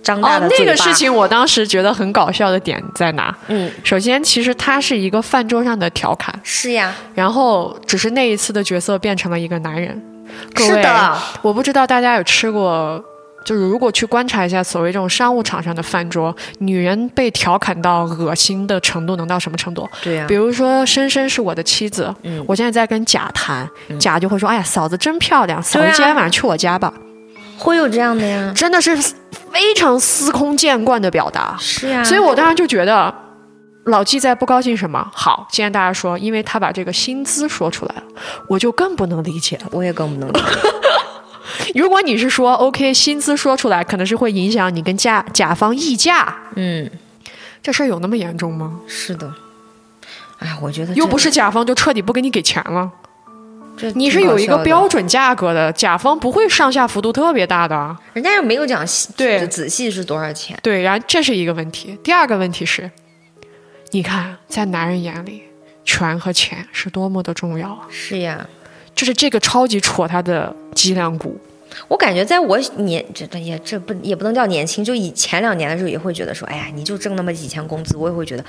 [0.04, 0.48] 张大哦。
[0.50, 3.36] 那个事，情我当时觉得很搞笑的点在哪？
[3.48, 10.02] 嗯，首先，其实它是一个饭桌上的调侃，是呀，然后只是那一次的角色变成了一个男人。
[10.54, 13.04] 各位是的，我不知道大家有吃过，
[13.46, 19.88] 就是如果去观察一下所谓这种商务场上的饭桌，女人被调侃到恶心的程度能到什么程度？
[20.02, 26.94] 对呀比，如说深深是我的妻子，嗯我现在在跟甲谈，甲就会说：“哎呀，嫂子真漂亮，嫂子今天晚上去我家吧。
[27.58, 28.98] 会有这样的呀，真的是
[29.52, 31.56] 非常司空见惯的表达。
[31.60, 33.14] 是呀，所以我当时就觉得。
[33.86, 35.10] 老纪在不高兴什么？
[35.12, 38.04] 好，既然大家说，因为他把这个薪资说出来了，
[38.48, 39.64] 我就更不能理解了。
[39.72, 41.74] 我也更不能理解。
[41.74, 46.88] 如果你是说 OK，薪资说出来可能是会影响你跟甲甲方议价，嗯，
[47.64, 48.82] 这事儿有那么严重吗？
[48.86, 49.34] 是的。
[50.38, 53.11] 哎，我觉得又不是甲方就彻底不给你给钱了，这
[53.96, 57.98] 你是有一个标准价格的，甲方不会上下幅度特别大的。
[58.14, 60.58] 人家又没有讲细对仔细是多少钱。
[60.62, 61.98] 对，然后这是一个问题。
[62.04, 62.90] 第二个问题是，
[63.92, 65.44] 你看在男人眼里，
[65.84, 67.88] 权和钱是多么的重要啊！
[67.90, 68.48] 是呀，
[68.96, 71.40] 就是这个超级戳他的脊梁骨。
[71.88, 78.44] 我感觉在我年这这也这不也不能叫年轻，就以前两年的时候也会觉得说，哎呀，你就挣那么几千工资，我也会觉得，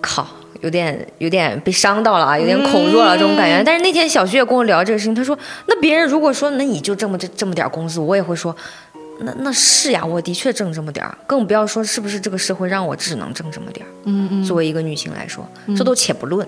[0.00, 0.26] 靠，
[0.62, 3.62] 有点有点被伤到了啊，有点恐弱了这种感觉。
[3.64, 8.54] 但是那天小徐也跟我聊这个事情，他说，那别人如果说那你就这么这这么点工资，我也会说。
[9.18, 13.88] 那那是呀，我的确挣这么点儿，更不要说是不是这个社会让我只能挣这么点儿。
[14.04, 15.42] 嗯嗯，作为一个女性来说，
[15.74, 16.46] 这都且不论。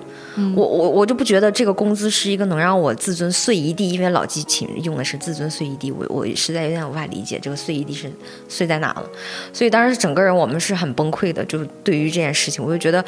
[0.54, 8.12] 我我我就不觉得这个工资是一个能让我自尊碎一地，因为老季请用的是自尊碎一地，我我实在有点无法理解这个碎一地是
[8.50, 9.04] 碎在哪了。
[9.50, 13.02] 所以当时整个人我们是很崩溃的，就是对于这件事情，我就觉得。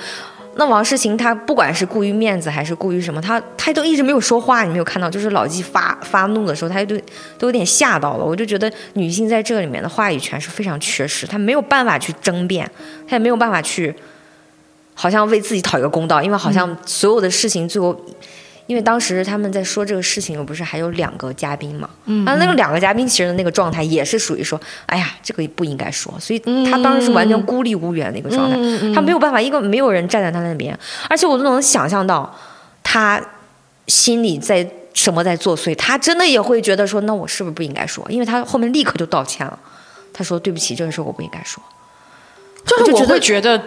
[0.56, 6.96] 那王诗晴她不管是顾于面子还是顾于什么，他他都一直没有说话，你没有看到，就是老纪发发怒的时候，他都
[7.38, 8.24] 都有点吓到了。
[8.24, 12.70] 我就觉得女性在这个里面的话语权是非常缺失，她没有办法去争辩，
[13.06, 13.94] 她也没有办法去
[14.94, 17.98] 好像为自己讨一个公道，因为好像所有的事情最后，
[18.70, 21.90] 因为当时他们在说这个事情，不是还有两个嘉宾嘛？
[22.04, 26.38] 嗯，啊，那个两个嘉宾其实那个状态也是属于说，哎呀，这个不应该说，所以
[26.70, 28.56] 他当时是完全孤立无援的一个状态，
[28.94, 30.78] 他没有办法，一个没有人站在他那边，
[31.08, 32.32] 而且我都能想象到
[32.84, 33.20] 他
[33.88, 38.06] 心里在什么在作祟，他真的也会觉得说，那我是不是不应该说？
[38.08, 39.58] 因为他后面立刻就道歉了，
[40.12, 41.60] 他说对不起，这个事我不应该说。
[42.64, 43.60] 就是我会觉得，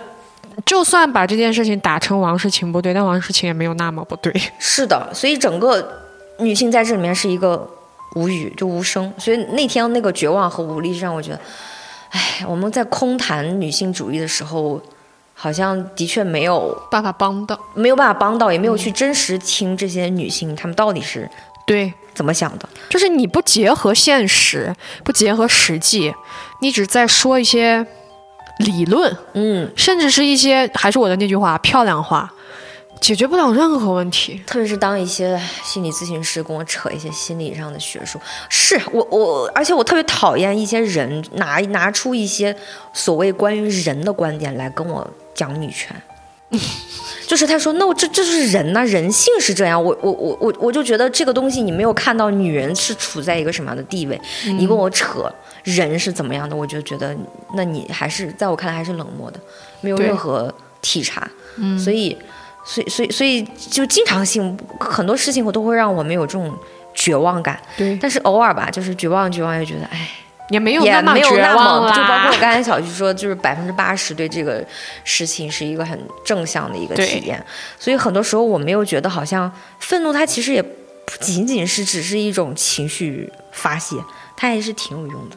[0.65, 4.33] 就算把这件事情打成王世晴不对，但王世晴也没有那么不对。
[4.59, 6.03] 是的，所以整个
[6.39, 7.67] 女性在这里面是一个
[8.15, 9.11] 无语，就无声。
[9.17, 11.39] 所以那天那个绝望和无力，让我觉得，
[12.09, 14.79] 哎，我们在空谈女性主义的时候，
[15.33, 21.29] 好像的确没有办法帮到，没有办法帮到，也没有去真实听这些女性她们到底是
[21.65, 22.69] 对，怎么想的。
[22.89, 26.13] 就是你不结合现实，不结合实际，
[26.61, 27.85] 你只在说一些
[28.57, 32.31] 理论，嗯，甚至是一些还是我的那句话，漂亮话，
[33.01, 34.41] 解决不了任何问题。
[34.45, 42.55] 特别是当一些心理咨询师跟我扯一些心理上的学术，是我我，而且我特别讨厌一些人拿拿出一些
[42.93, 45.95] 所谓关于人的观点来跟我讲女权。
[47.25, 49.81] 就是他说，那我这这是人呐、人性是这样。
[49.81, 57.15] 我我我我我就觉得这个东西你没有看到女人是处在一个什么样的地位，你跟我扯人是怎么样的，我就觉得
[57.55, 59.39] 那你还是在我看来还是冷漠的，
[59.81, 61.27] 没有任何体察。
[61.55, 62.15] 嗯，所以
[62.65, 66.53] 所以所以所以就经常性很多事情我都会让我们有这种
[66.93, 70.09] 绝望感，对，但是偶尔吧，就是绝望绝望又觉得哎。
[70.49, 74.63] 也没有也那么没有那绝望么，就包括我刚才小徐说，就是百分之八十对这个
[75.03, 77.43] 事情是一个很正向的一个体验，
[77.79, 83.95] 所以很多时候我没有觉得好像愤怒，它其实也不仅仅是只是一种情绪发泄，
[84.35, 85.35] 它还是挺有用的。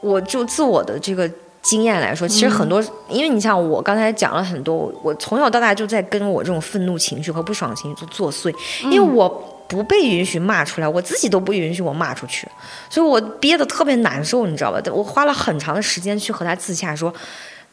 [0.00, 1.28] 我就自我的这个
[1.60, 8.54] 经验来说，其实很多，因为你像我刚才讲了很多，我从小到大就在跟我这种愤怒情绪和不爽情绪做作祟，
[8.84, 12.48] 因为我不被允许骂出来，我自己都不允许我骂出去，
[12.88, 14.80] 所以我憋得特别难受，你知道吧？
[14.90, 17.14] 我花了很长的时间去和他自洽，说，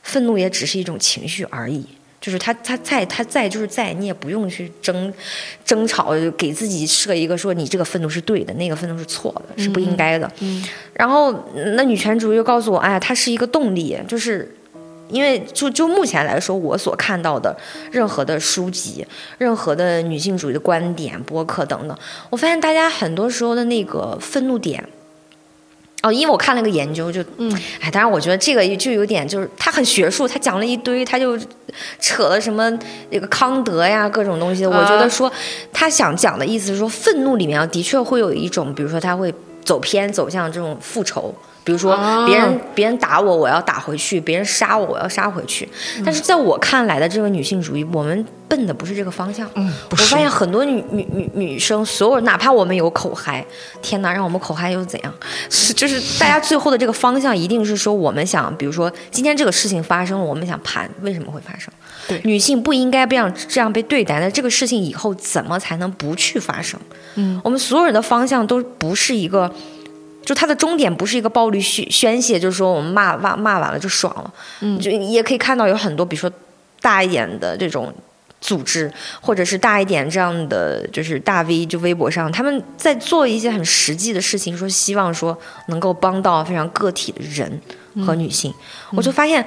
[0.03, 1.85] 愤怒也只是一种情绪而已。
[2.21, 5.13] 就是他，他在，他在，就是在，你也不用去争，
[5.63, 10.31] 争吵，给自己设一个说你这个愤怒是对的，那个愤怒是错的，是不应该的。
[10.93, 11.31] 然后
[11.75, 14.51] 那女权主义又告诉我，哎呀，它是一个动力，就是
[15.09, 17.55] 因为就就目前来说，我所看到的
[17.91, 19.05] 任何的书籍、
[19.37, 21.97] 任何的女性主义的观点、播客等等，
[22.29, 24.83] 我发现大家很多时候的那个愤怒点。
[26.01, 27.51] 哦，因为我看了个研究，就，嗯，
[27.81, 31.35] 哎，当然我觉得这个就有点，就是他很学术，他讲了一堆，他就
[31.99, 32.71] 扯了什么
[33.09, 34.67] 那个康德呀，各种东西。
[34.67, 35.31] 我觉得说
[35.73, 39.33] 他想讲的意思是说，愤怒里面的确会有一种，比如说他会
[39.63, 41.33] 走偏，走向这种复仇。
[41.65, 41.97] 比如说，
[42.27, 45.67] 别人别人打我，我要打回去；别人杀我，我要杀回去。
[46.05, 49.49] 但是在我看来的这个女性主义，我们奔的不是这个方向。
[49.55, 53.43] 嗯，我发现很多女女女女生，所有哪怕我们有口嗨，
[53.81, 55.11] 天哪，让我们口嗨又怎样？
[55.75, 61.73] 就是大家最后的这个方向一定是说，我们想，比如说今天这个事情发生了，我们想盘为什么会发生？
[62.07, 64.19] 对，女性不应该这样这样被对待。
[64.19, 66.79] 那这个事情以后怎么才能不去发生？
[67.15, 69.51] 嗯，我们所有人的方向都不是一个。
[70.25, 76.29] 就它的终点不是一个暴力宣宣泄，就是说我们骂骂骂完了就爽了，嗯，就也可以看到有很多，比如说
[76.81, 77.93] 大一点的这种
[78.41, 87.61] 组织，或者是大一点这样的，就是大 V，就微博上他们在做一些很实际的事情，说希望说能够帮到非常个体的人
[88.05, 88.53] 和女性，
[88.91, 89.45] 我就发现，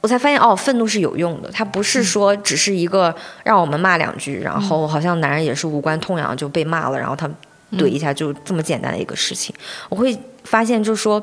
[0.00, 3.14] 我才发现哦，愤怒是有用的，它不是说只是一个
[3.44, 7.30] 让我们骂两句，然后好像男人也是无关痛痒就被骂了，然后他。
[7.78, 9.54] 怼一下就这么简单的一个事情，
[9.88, 11.22] 我会发现就是说，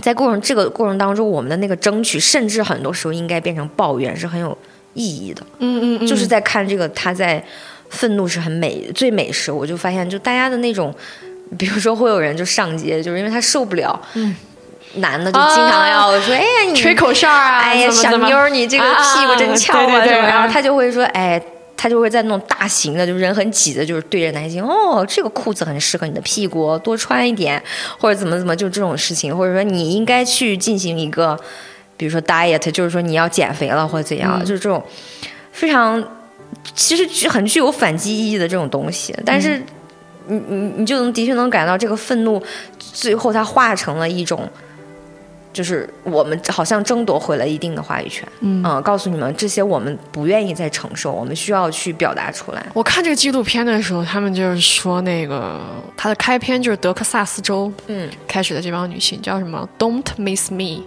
[0.00, 4.56] 在过程这个过程当中，我们的那个争取，甚至很多时候应该变成抱怨，是很有
[4.94, 5.42] 意义的。
[5.58, 7.42] 嗯嗯，就是在看这个他在
[7.90, 10.92] 愤怒是很美最美时，我就发现就大家的那种，
[11.56, 14.34] 比如说会有人就上街，就是因为他受不了，嗯，
[14.94, 21.40] 男的就经常要说，哎呀你吹口哨啊，哎呀小妞你这个屁股真翘啊什么，然后他就会说，哎。
[21.76, 27.62] 他就会在那种大型的，就是人很挤的，就是对着男性哦，这个裤子很适合你的屁股，多穿一点，
[27.98, 31.38] 或者怎么怎么，就这种事情，或者说你应该去进行一个，
[31.96, 34.82] 比如说 diet，就是说你要减肥了或者怎样，就是这种
[35.52, 36.02] 非常
[36.74, 39.62] 其实很具有反击意义的这种东西，但是
[40.28, 42.42] 你你你就能的确能感到这个愤怒，
[42.78, 44.48] 最后它化成了一种。
[45.56, 52.66] 就是我们好像争夺回了一定的话语权，嗯，告诉你们这些我们不愿意再承受，我们需要去表达出来。
[52.74, 55.58] 我看这个纪录片的时候，他们就是说那个
[55.96, 60.82] 他的开篇就是德克萨斯州，嗯，开始的这帮女性叫什么？Don't miss me，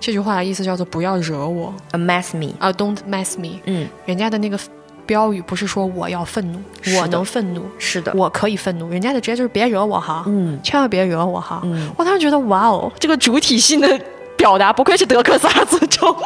[0.00, 4.58] 这句话的意思叫做不要惹我，mess me 啊，Don't mess me，嗯，人家的那个。
[5.06, 6.58] 标语不是说我要愤怒，
[6.98, 8.88] 我能愤怒，是的，我可以愤怒。
[8.90, 11.60] 人家的直接就是别惹我哈，嗯，千万别惹我哈。
[11.64, 14.00] 嗯，我当时觉得哇哦，这个主体性的
[14.36, 16.16] 表达，不愧是德克萨斯州，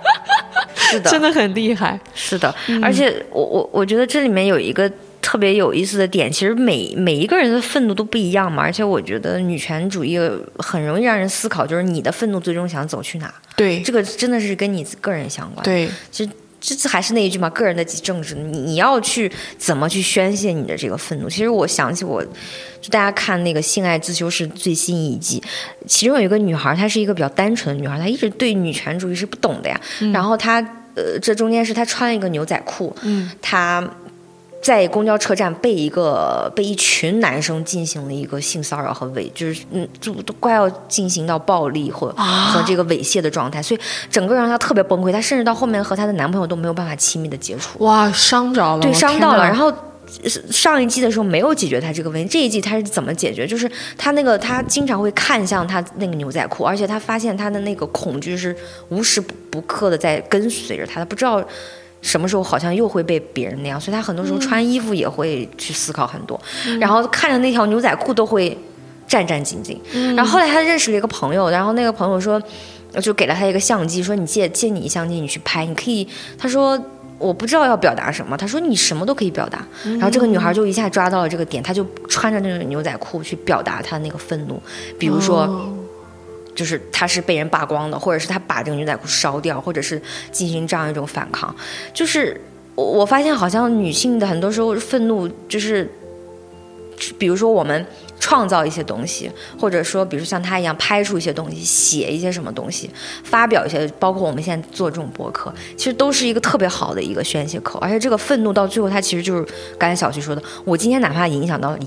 [0.74, 1.98] 是的，真的很厉害。
[2.14, 4.90] 是的，而且我我我觉得这里面有一个
[5.20, 8.62] 特别有意思的点，其实每每一个人的愤怒都不一样嘛。
[8.62, 10.18] 而且我觉得女权主义
[10.58, 13.32] 很容易让人思考，就是你的愤怒最终想走去哪？
[13.56, 15.62] 对，这个真的是跟你个人相关。
[15.62, 16.30] 对，其实。
[16.68, 21.30] 这次还是那一句嘛，个人的政治，你你要去怎么去宣泄你的这个愤怒？
[21.30, 22.20] 其实我想起我，
[22.80, 25.40] 就大家看那个《性爱自修室》最新一季，
[25.86, 29.80] 其中有一个女孩，她是一个比较单纯的女孩，她一直对女权主义是不懂的呀。
[30.12, 30.60] 然后她
[30.96, 33.88] 呃，这中间是她穿了一个牛仔裤，嗯，她。
[34.66, 45.12] 在公交车站被一个被一群男生进行了一个性骚扰和猥，就是嗯，就都快要进行到暴力或和这个猥亵的状态，所以整个让她特别崩溃。
[45.12, 47.78] 她甚至到后面和她的男朋友都没有办法亲密的接触。
[47.84, 49.44] 哇，伤着了，对，伤到了。
[49.44, 49.72] 然后
[50.50, 53.46] 上一季的时候没有解决她这个问题，这一季她是怎么解决？
[53.46, 58.56] 就是她那个她经常会看向她那个牛仔裤，而且她发现她的那个恐惧是
[58.88, 61.40] 无时不刻的在跟随着她，她不知道。
[62.06, 66.40] 什么时候好像又会被别人那样，所以他很多时候穿衣服也会去思考很多，
[66.78, 68.56] 然后看着那条牛仔裤都会
[69.08, 69.76] 战战兢兢。
[70.14, 72.40] 然后后来他认识了一个朋友，然后那个朋友说，
[73.02, 76.06] 就给了他一个相机，说你借借你相机，你去拍，你可以。
[76.38, 76.80] 他说
[77.18, 79.66] 我不知道要表达什么，他说你什么都可以表达。
[79.82, 84.62] 然后这个女孩就一下抓到了这个点，她就穿着那种牛仔裤去表达她那个愤怒，
[84.96, 85.68] 比如说。
[86.56, 90.02] 就是他是被人扒光的，或者是他把这个牛仔裤烧掉，或者是
[90.32, 91.54] 进行这样一种反抗。
[91.94, 92.40] 就是
[92.74, 95.88] 我我发现好像女性的很多时候愤怒，就是
[97.16, 97.86] 比如说我们。
[98.18, 99.30] 创造一些东西，
[99.60, 102.90] 或者说，比如像他一样拍出一些东西，写一些什么东西，
[103.22, 107.78] 发表一些，包括我们现在做这种博客，其实都是一个特别好的一个宣泄口。
[107.78, 109.46] 而且这个愤怒到最后，它其实就是
[109.78, 111.86] 刚才小徐说的，我今天哪怕影响到一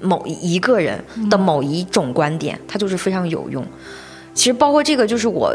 [0.00, 3.66] 某一个人的某一种观点，它就是非常有用。
[4.34, 5.54] 其实包括这个，就是我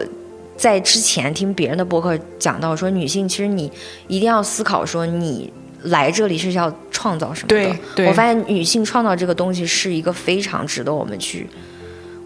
[0.58, 3.72] 在之前听别人的博客讲到说，女性其实你
[4.08, 5.52] 一定要思考说你。
[5.84, 7.48] 来这里是要创造什么
[7.96, 8.06] 的？
[8.06, 11.48] 我发现女性创造这个东西是一个非常值得我们去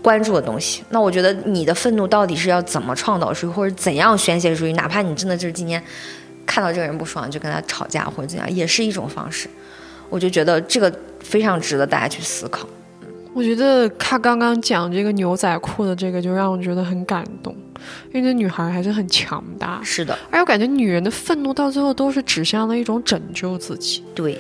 [0.02, 0.82] 关注的东西。
[0.90, 4.74] 那我觉得你的愤怒到底是要怎么创造出，或者怎样宣泄出去？
[4.74, 5.80] 哪怕你真的就是今天
[6.48, 9.48] 看到这个人不爽就跟他吵架或者怎样，也是一种方式。
[10.10, 12.68] 我就觉得这个非常值得大家去思考。
[13.34, 17.56] 我觉得他刚刚讲这个牛仔裤的这个，就让我觉得很感动。
[18.14, 20.18] 因为那女孩还是很强大，是的。
[20.32, 24.04] 而我感觉女人的愤怒到最后都是指向了一种拯救自己。
[24.16, 24.40] 对，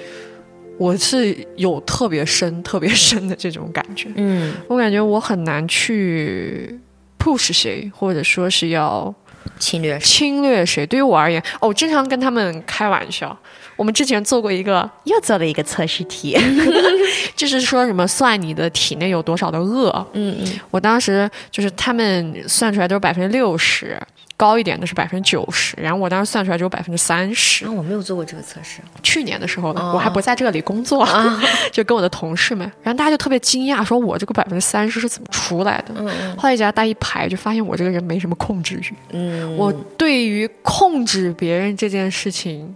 [0.77, 4.09] 我是有特别深、特别深的这种感觉。
[4.15, 6.79] 嗯，我感觉我很难去
[7.19, 9.13] push 谁，或者说是要
[9.59, 10.85] 侵略侵略谁。
[10.85, 13.37] 对于我而言，哦，我经常跟他们开玩笑。
[13.75, 16.37] 我们之前做过一个，又做了一个测试题，
[17.35, 19.89] 就是说什么算你的体内有多少的恶。
[20.13, 23.99] 嗯嗯，我当时就是他们算出来都是百分之六十，
[24.37, 27.67] 高一点的是百分之九十，然后我当时算出来只有百分之三十。
[27.67, 31.07] 我没有做过这个测试，去年的时候我还不在这里工作，
[31.71, 35.93] 就跟我的同事们，然后大家就特别惊讶，说我这个百分之三十是怎么出来的？
[35.97, 38.93] 嗯嗯，后来一家大一排就发现我这个人没什么控制欲。
[39.11, 42.75] 嗯，我对于控制别人这件事情。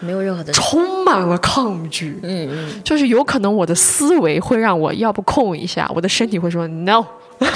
[0.00, 2.18] 没有任何的，充满了抗拒。
[2.22, 7.04] 嗯嗯，就是有可能我的思维会让我要不控一下，我的身体会说 no，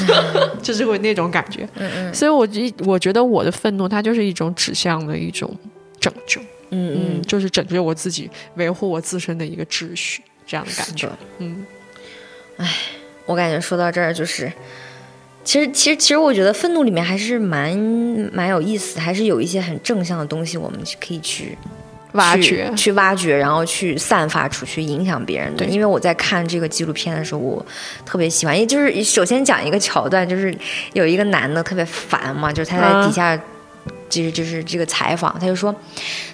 [0.63, 1.69] 就是会那种感觉。
[1.77, 5.55] 嗯嗯，所以我觉我觉得我的愤怒它就是一种指向的一种
[5.99, 6.41] 拯救。
[6.73, 11.11] 嗯嗯，就是拯救我自己，维护我自身的一个秩序，这样的感觉。
[11.39, 11.67] 嗯，
[12.59, 12.69] 哎，
[13.27, 14.53] 我感觉说到这儿就是，
[15.43, 17.77] 其实其实其实我觉得愤怒里面还是蛮
[18.33, 21.59] 蛮有意思，还是有一些很正向的东西，我们可以去。
[22.13, 25.65] 挖掘，去挖掘，然后去散发出去，影响别人的。
[25.67, 27.65] 因为我在看这个纪录片的时候，我
[28.05, 30.55] 特别喜欢，也就是首先讲一个桥段，就是
[30.93, 33.37] 有一个男的特别烦嘛，就是他在底下，
[34.09, 35.75] 就是就是这个采访，他就说，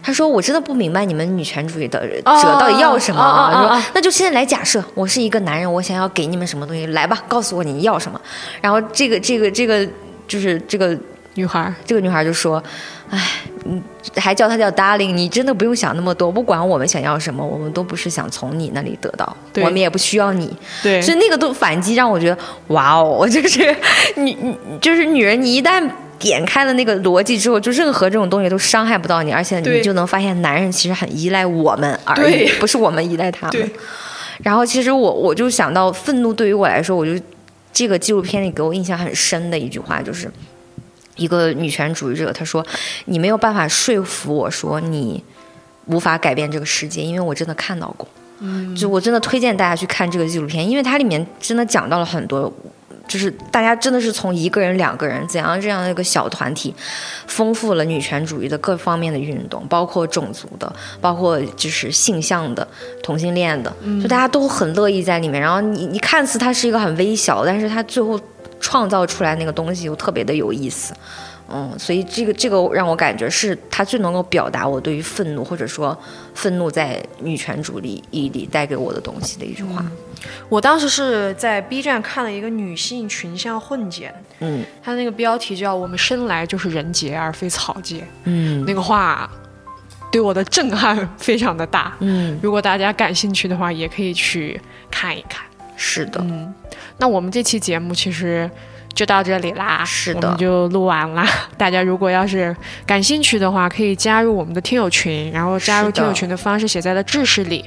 [0.03, 3.79] 他说我真的不明白你们女权主义的者到底要什么啊？
[3.81, 8.21] 说那就现在来假设，我是一个男人，我想要给你们什么东西，来吧，告诉我你要什么。
[8.61, 9.87] 然后这个这个这个
[10.27, 10.99] 就是这个
[11.35, 12.63] 女孩，这个女孩就说，
[13.11, 13.83] 哎，嗯。
[14.19, 20.51] 还叫他叫 darling，你真的不用想那么多，不管我们想要什么，我们都不是想从你那里得到，我们也不需要你。
[20.83, 22.39] 对，所以那个都反击让我觉得，
[22.69, 23.77] 哇哦，我 就是
[24.15, 24.35] 你，
[24.81, 25.87] 就是女人，你一旦
[26.19, 33.71] 点开了那个逻辑之后，就任何这种东西都伤害不到你，而且你就能发现，男人其实很依赖我们而已，不是我们依赖他们。
[34.43, 37.13] 然后其实我我就想到，愤怒对于我来说，我就
[37.71, 40.31] 这个纪录片里给我印象很深的一句话就是。
[41.17, 42.65] 一个女权主义者，他说
[43.07, 45.23] ：“你没有办法说服我说你
[45.87, 48.07] 无法改变这个世界，因为我真的看到过。
[48.41, 52.53] 嗯，就我真的推荐大家去看这个纪录片，因为它里面真的讲到了很多，
[53.09, 56.75] 就是大家真的是从一个人、两个人怎样这样的一个小团体，
[57.27, 62.69] 丰富了女权主义的各方面的运动，包括种族的，包括就是性向的、
[63.03, 65.41] 同性恋的，就大家都很乐意在里面。
[65.41, 68.21] 然后你你看似它是一个很微小，但是它最后。”
[68.61, 70.95] 创造出来那个东西又特别的有意思，
[71.49, 75.97] 嗯，所以这个这个让我感觉是他最能够表达我对于愤怒或者说
[76.35, 79.85] 愤怒在女权主义里带给我的东西的一句话。
[80.49, 89.31] 我当时是在 B 站看了一个女性群像混剪，嗯，它那个标题叫“我们生来就是人杰而非草芥”，嗯，那个话
[90.11, 95.45] 对我的震撼非常的大，嗯，如果大家感兴趣的话，也可以去看一看。
[95.77, 96.53] 是的，嗯。
[96.99, 98.51] 那我们这期节目其实
[98.95, 101.29] 就到这里啦，是的，我们就录完啦。
[101.59, 107.63] 大家如果要是感兴趣的话，可以加入我们的听友群，然后加入听友群的方式写在了知识里，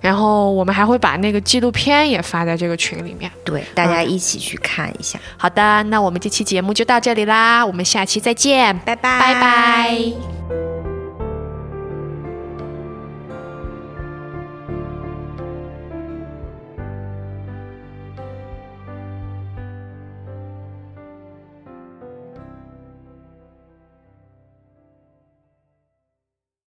[0.00, 5.18] 然后我们还会把那个纪录片也发在这个群里面，对，大家一起去看一下。
[5.38, 10.73] 好的，那我们这期节目就到这里啦，我们下期再见，拜拜，拜拜。